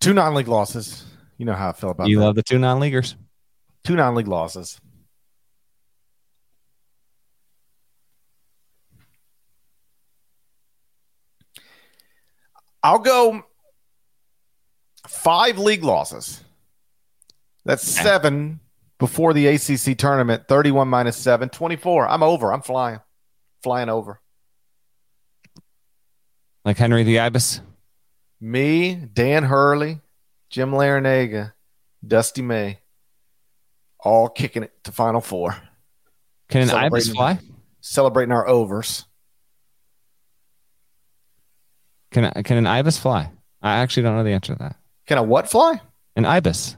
Two 0.01 0.15
non 0.15 0.35
league 0.35 0.49
losses. 0.49 1.05
You 1.39 1.47
know 1.47 1.55
how 1.55 1.69
I 1.69 1.73
feel 1.73 1.91
about 1.91 2.09
You 2.09 2.19
that. 2.19 2.25
love 2.25 2.35
the 2.35 2.43
two 2.43 2.59
non 2.59 2.81
leaguers. 2.81 3.17
Two 3.85 3.95
non 3.97 4.15
league 4.15 4.29
losses. 4.29 4.81
I'll 12.83 12.99
go 12.99 13.45
five 15.13 15.59
league 15.59 15.85
losses. 15.85 16.43
That's 17.65 17.83
seven 17.83 18.61
before 18.99 19.33
the 19.33 19.47
ACC 19.47 19.97
tournament. 19.97 20.49
31 20.49 20.89
minus 20.89 21.17
seven, 21.17 21.49
24. 21.49 22.09
I'm 22.09 22.23
over. 22.23 22.53
I'm 22.53 22.63
flying. 22.63 23.01
Flying 23.63 23.89
over. 23.89 24.21
Like 26.65 26.79
Henry 26.79 27.03
the 27.05 27.21
Ibis. 27.21 27.61
Me, 28.41 28.95
Dan 28.95 29.45
Hurley, 29.45 30.01
Jim 30.51 30.73
Larrañaga, 30.73 31.53
Dusty 32.05 32.43
May, 32.43 32.81
all 34.01 34.29
kicking 34.29 34.65
it 34.65 34.73
to 34.85 34.91
Final 34.91 35.21
Four. 35.21 35.57
Can 36.49 36.63
an 36.63 36.71
Ibis 36.71 37.11
fly? 37.11 37.39
Celebrating 37.81 38.33
our 38.33 38.49
overs. 38.49 39.05
Can 42.13 42.31
can 42.45 42.59
an 42.59 42.67
ibis 42.67 42.99
fly? 42.99 43.31
I 43.63 43.79
actually 43.79 44.03
don't 44.05 44.17
know 44.17 44.25
the 44.25 44.33
answer 44.33 44.53
to 44.53 44.59
that. 44.59 44.77
Can 45.13 45.19
a 45.19 45.23
what 45.23 45.47
fly? 45.47 45.79
An 46.17 46.25
ibis. 46.25 46.75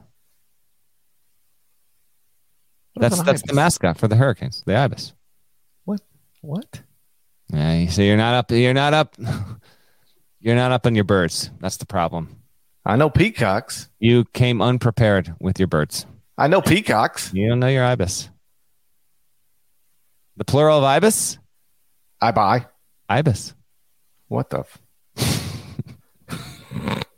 What 2.93 3.01
That's 3.03 3.15
that's 3.19 3.29
ibis? 3.29 3.41
the 3.43 3.53
mascot 3.53 3.97
for 3.97 4.09
the 4.09 4.17
Hurricanes. 4.17 4.61
The 4.65 4.75
ibis. 4.75 5.13
What? 5.85 6.01
What? 6.41 6.81
Yeah, 7.47 7.75
you 7.75 7.89
see, 7.89 8.07
you're 8.07 8.17
not 8.17 8.33
up. 8.35 8.51
You're 8.51 8.73
not 8.73 8.93
up. 8.93 9.15
You're 10.41 10.55
not 10.57 10.73
up 10.73 10.85
on 10.85 10.95
your 10.95 11.05
birds. 11.05 11.49
That's 11.61 11.77
the 11.77 11.85
problem. 11.85 12.41
I 12.85 12.97
know 12.97 13.09
peacocks. 13.09 13.87
You 13.99 14.25
came 14.25 14.61
unprepared 14.61 15.33
with 15.39 15.57
your 15.57 15.67
birds. 15.69 16.05
I 16.37 16.47
know 16.47 16.61
peacocks. 16.61 17.33
You 17.33 17.47
don't 17.47 17.61
know 17.61 17.69
your 17.69 17.85
ibis. 17.85 18.29
The 20.35 20.43
plural 20.43 20.79
of 20.79 20.83
ibis? 20.83 21.37
I 22.21 22.31
buy. 22.31 22.65
Ibis. 23.07 23.55
What 24.27 24.49
the? 24.49 24.65
F- 25.17 27.03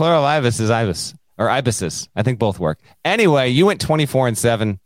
Plural 0.00 0.24
ibis 0.24 0.60
is 0.60 0.70
ibis 0.70 1.14
or 1.36 1.50
ibises. 1.50 2.08
I 2.16 2.22
think 2.22 2.38
both 2.38 2.58
work. 2.58 2.80
Anyway, 3.04 3.50
you 3.50 3.66
went 3.66 3.82
24 3.82 4.28
and 4.28 4.38
7. 4.38 4.80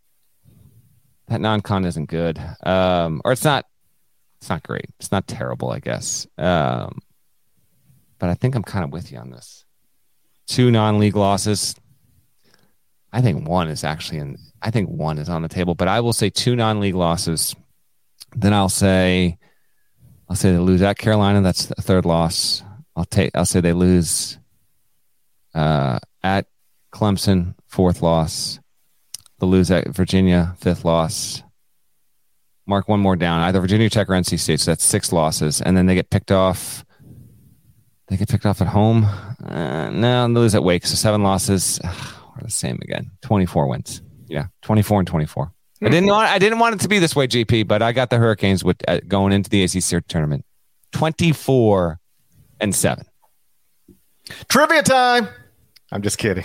That 1.29 1.41
non-con 1.41 1.85
isn't 1.85 2.07
good. 2.07 2.37
Um, 2.67 3.23
or 3.25 3.31
it's 3.31 3.45
not 3.45 3.65
it's 4.41 4.49
not 4.49 4.65
great. 4.65 4.87
It's 4.99 5.13
not 5.13 5.29
terrible, 5.29 5.71
I 5.71 5.79
guess. 5.79 6.27
Um, 6.37 6.99
but 8.19 8.29
I 8.29 8.35
think 8.35 8.57
I'm 8.57 8.65
kind 8.65 8.85
of 8.85 8.91
with 8.91 9.13
you 9.13 9.19
on 9.19 9.31
this. 9.31 9.65
Two 10.49 10.73
non-league 10.73 11.15
losses. 11.15 11.77
I 13.13 13.21
think 13.21 13.49
one 13.49 13.69
is 13.69 13.85
actually 13.85 14.19
in 14.19 14.37
I 14.61 14.73
think 14.73 14.89
one 14.89 15.19
is 15.19 15.29
on 15.29 15.43
the 15.43 15.49
table, 15.49 15.77
but 15.77 15.87
I 15.87 16.01
will 16.01 16.13
say 16.13 16.29
two 16.29 16.57
non-league 16.57 16.97
losses. 16.97 17.55
Then 18.35 18.53
I'll 18.53 18.69
say 18.69 19.39
I'll 20.29 20.35
say 20.35 20.51
they 20.51 20.59
lose 20.59 20.83
at 20.83 20.99
Carolina. 20.99 21.41
That's 21.41 21.67
the 21.67 21.77
third 21.77 22.05
loss. 22.05 22.65
I'll 22.97 23.05
take. 23.05 23.31
I'll 23.37 23.47
say 23.47 23.61
they 23.61 23.73
lose 23.73 24.41
uh, 25.55 25.99
at 26.23 26.47
Clemson, 26.93 27.55
fourth 27.67 28.03
loss. 28.03 28.61
The 29.39 29.47
lose 29.47 29.71
at 29.71 29.89
Virginia, 29.89 30.55
fifth 30.59 30.85
loss. 30.85 31.43
Mark 32.67 32.89
one 32.89 33.01
more 33.01 33.17
down, 33.17 33.41
either 33.41 33.61
Virginia 33.61 33.91
Tech 33.91 34.09
or 34.09 34.13
NC 34.13 34.39
State. 34.39 34.61
So 34.61 34.71
that's 34.71 34.85
six 34.85 35.13
losses, 35.13 35.61
and 35.61 35.77
then 35.77 35.87
they 35.87 35.95
get 35.95 36.09
picked 36.09 36.33
off. 36.33 36.85
They 38.09 38.17
get 38.17 38.29
picked 38.29 38.47
off 38.47 38.61
at 38.63 38.69
home. 38.69 39.05
Uh, 39.45 39.91
no, 39.91 40.29
they 40.29 40.35
lose 40.35 40.55
at 40.55 40.63
Wake. 40.63 40.87
So 40.87 40.95
seven 40.95 41.23
losses. 41.23 41.81
We're 41.85 42.43
the 42.43 42.51
same 42.51 42.79
again. 42.83 43.11
Twenty-four 43.23 43.67
wins. 43.69 44.03
Yeah, 44.27 44.47
twenty-four 44.63 45.01
and 45.01 45.07
twenty-four. 45.07 45.53
I 45.83 45.89
didn't 45.91 46.09
want. 46.09 46.31
I 46.31 46.39
didn't 46.39 46.59
want 46.59 46.77
it 46.77 46.81
to 46.81 46.89
be 46.89 46.99
this 46.99 47.15
way, 47.15 47.27
GP, 47.27 47.69
but 47.69 47.83
I 47.83 47.93
got 47.93 48.09
the 48.09 48.17
Hurricanes 48.17 48.65
with 48.65 48.77
uh, 48.89 49.01
going 49.07 49.33
into 49.33 49.51
the 49.51 49.63
ACC 49.65 50.07
tournament. 50.09 50.45
Twenty-four 50.93 51.99
and 52.61 52.75
seven. 52.75 53.05
Trivia 54.49 54.83
time. 54.83 55.29
I'm 55.93 56.03
just 56.03 56.19
kidding. 56.19 56.45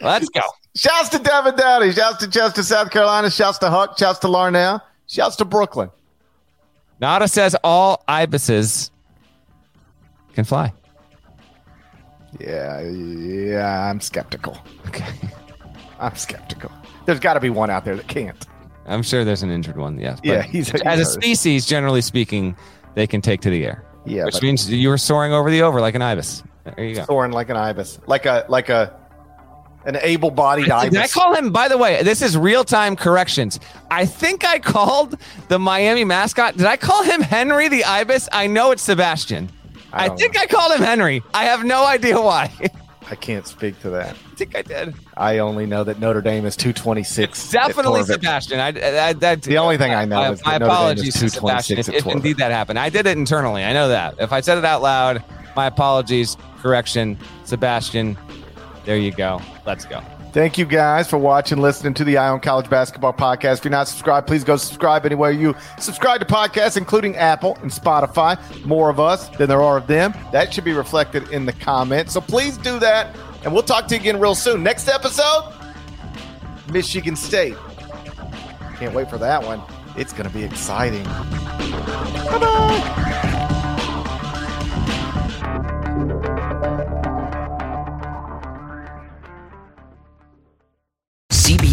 Let's 0.00 0.28
go. 0.28 0.40
Shouts 0.76 1.08
to 1.10 1.18
Devin 1.18 1.56
Dowdy. 1.56 1.92
Shouts 1.92 2.18
to 2.18 2.28
Chester, 2.30 2.62
South 2.62 2.90
Carolina. 2.90 3.30
Shouts 3.30 3.58
to 3.58 3.70
Huck. 3.70 3.98
Shouts 3.98 4.18
to 4.20 4.26
Larnell. 4.26 4.80
Shouts 5.06 5.36
to 5.36 5.44
Brooklyn. 5.44 5.90
Nada 7.00 7.28
says 7.28 7.56
all 7.64 8.04
ibises 8.08 8.90
can 10.34 10.44
fly. 10.44 10.72
Yeah, 12.38 12.80
yeah, 12.82 13.88
I'm 13.88 14.00
skeptical. 14.00 14.58
Okay. 14.88 15.06
I'm 15.98 16.14
skeptical. 16.16 16.70
There's 17.06 17.20
got 17.20 17.34
to 17.34 17.40
be 17.40 17.48
one 17.50 17.70
out 17.70 17.84
there 17.84 17.96
that 17.96 18.06
can't. 18.08 18.46
I'm 18.86 19.02
sure 19.02 19.24
there's 19.24 19.42
an 19.42 19.50
injured 19.50 19.78
one. 19.78 19.98
Yes. 19.98 20.20
but 20.20 20.26
Yeah, 20.26 20.42
he's- 20.42 20.70
as 20.84 21.00
a 21.00 21.04
species, 21.06 21.64
generally 21.66 22.02
speaking, 22.02 22.54
they 22.94 23.06
can 23.06 23.22
take 23.22 23.40
to 23.42 23.50
the 23.50 23.64
air. 23.64 23.82
Yeah, 24.04 24.24
which 24.26 24.40
means 24.42 24.70
you 24.70 24.88
were 24.88 24.98
soaring 24.98 25.32
over 25.32 25.50
the 25.50 25.62
over 25.62 25.80
like 25.80 25.94
an 25.94 26.02
ibis. 26.02 26.42
There 26.74 26.84
you 26.84 26.94
go. 26.96 27.04
Soaring 27.04 27.32
like 27.32 27.48
an 27.50 27.56
ibis, 27.56 28.00
like 28.06 28.26
a 28.26 28.44
like 28.48 28.68
a 28.68 28.98
an 29.84 29.98
able-bodied 30.02 30.68
ibis. 30.68 30.92
Did 30.92 31.00
I 31.00 31.06
call 31.06 31.34
him? 31.34 31.52
By 31.52 31.68
the 31.68 31.78
way, 31.78 32.02
this 32.02 32.20
is 32.20 32.36
real 32.36 32.64
time 32.64 32.96
corrections. 32.96 33.60
I 33.88 34.04
think 34.04 34.44
I 34.44 34.58
called 34.58 35.16
the 35.48 35.60
Miami 35.60 36.04
mascot. 36.04 36.56
Did 36.56 36.66
I 36.66 36.76
call 36.76 37.04
him 37.04 37.20
Henry 37.20 37.68
the 37.68 37.84
ibis? 37.84 38.28
I 38.32 38.48
know 38.48 38.72
it's 38.72 38.82
Sebastian. 38.82 39.48
I, 39.92 40.08
don't 40.08 40.18
think 40.18 40.38
I 40.38 40.46
called 40.46 40.72
him 40.72 40.84
Henry. 40.84 41.22
I 41.32 41.44
have 41.44 41.64
no 41.64 41.86
idea 41.86 42.20
why. 42.20 42.52
I 43.08 43.14
can't 43.14 43.46
speak 43.46 43.78
to 43.80 43.90
that. 43.90 44.10
I 44.10 44.34
think 44.34 44.56
I 44.56 44.62
did. 44.62 44.94
I 45.16 45.38
only 45.38 45.64
know 45.64 45.84
that 45.84 46.00
Notre 46.00 46.20
Dame 46.20 46.44
is 46.44 46.56
226. 46.56 47.30
It's 47.30 47.50
Definitely. 47.52 48.02
Sebastian. 48.02 48.58
I, 48.58 48.68
I, 48.68 49.12
that, 49.12 49.42
The 49.42 49.58
only 49.58 49.78
thing 49.78 49.94
I 49.94 50.04
know 50.04 50.16
my, 50.16 50.30
is 50.32 50.40
that 50.40 50.60
my 50.60 50.66
Notre 50.66 50.94
Dame 50.96 51.06
is 51.06 51.14
226 51.14 51.34
Sebastian. 51.34 51.78
If, 51.78 51.88
if 51.88 52.06
indeed 52.06 52.38
that 52.38 52.50
happened, 52.50 52.80
I 52.80 52.90
did 52.90 53.06
it 53.06 53.16
internally. 53.16 53.62
I 53.62 53.72
know 53.72 53.88
that. 53.88 54.16
If 54.18 54.32
I 54.32 54.40
said 54.40 54.58
it 54.58 54.64
out 54.64 54.82
loud, 54.82 55.22
my 55.56 55.66
apologies. 55.66 56.36
Correction, 56.58 57.18
Sebastian. 57.44 58.16
There 58.84 58.96
you 58.96 59.10
go. 59.10 59.40
Let's 59.66 59.84
go. 59.84 60.00
Thank 60.32 60.58
you 60.58 60.66
guys 60.66 61.08
for 61.08 61.16
watching, 61.16 61.62
listening 61.62 61.94
to 61.94 62.04
the 62.04 62.18
Eye 62.18 62.28
on 62.28 62.40
College 62.40 62.68
Basketball 62.68 63.14
Podcast. 63.14 63.58
If 63.58 63.64
you're 63.64 63.70
not 63.70 63.88
subscribed, 63.88 64.26
please 64.26 64.44
go 64.44 64.58
subscribe 64.58 65.06
anywhere 65.06 65.30
you 65.30 65.54
subscribe 65.78 66.20
to 66.20 66.26
podcasts, 66.26 66.76
including 66.76 67.16
Apple 67.16 67.56
and 67.62 67.70
Spotify. 67.70 68.38
More 68.66 68.90
of 68.90 69.00
us 69.00 69.28
than 69.30 69.48
there 69.48 69.62
are 69.62 69.78
of 69.78 69.86
them. 69.86 70.12
That 70.32 70.52
should 70.52 70.64
be 70.64 70.74
reflected 70.74 71.30
in 71.30 71.46
the 71.46 71.54
comments. 71.54 72.12
So 72.12 72.20
please 72.20 72.58
do 72.58 72.78
that. 72.80 73.16
And 73.44 73.52
we'll 73.54 73.62
talk 73.62 73.86
to 73.88 73.94
you 73.94 74.00
again 74.00 74.20
real 74.20 74.34
soon. 74.34 74.62
Next 74.62 74.88
episode, 74.88 75.54
Michigan 76.70 77.16
State. 77.16 77.56
Can't 78.76 78.92
wait 78.92 79.08
for 79.08 79.16
that 79.16 79.42
one. 79.42 79.62
It's 79.96 80.12
going 80.12 80.28
to 80.28 80.34
be 80.34 80.44
exciting. 80.44 81.04
Bye 81.04 82.38
bye. 82.38 83.52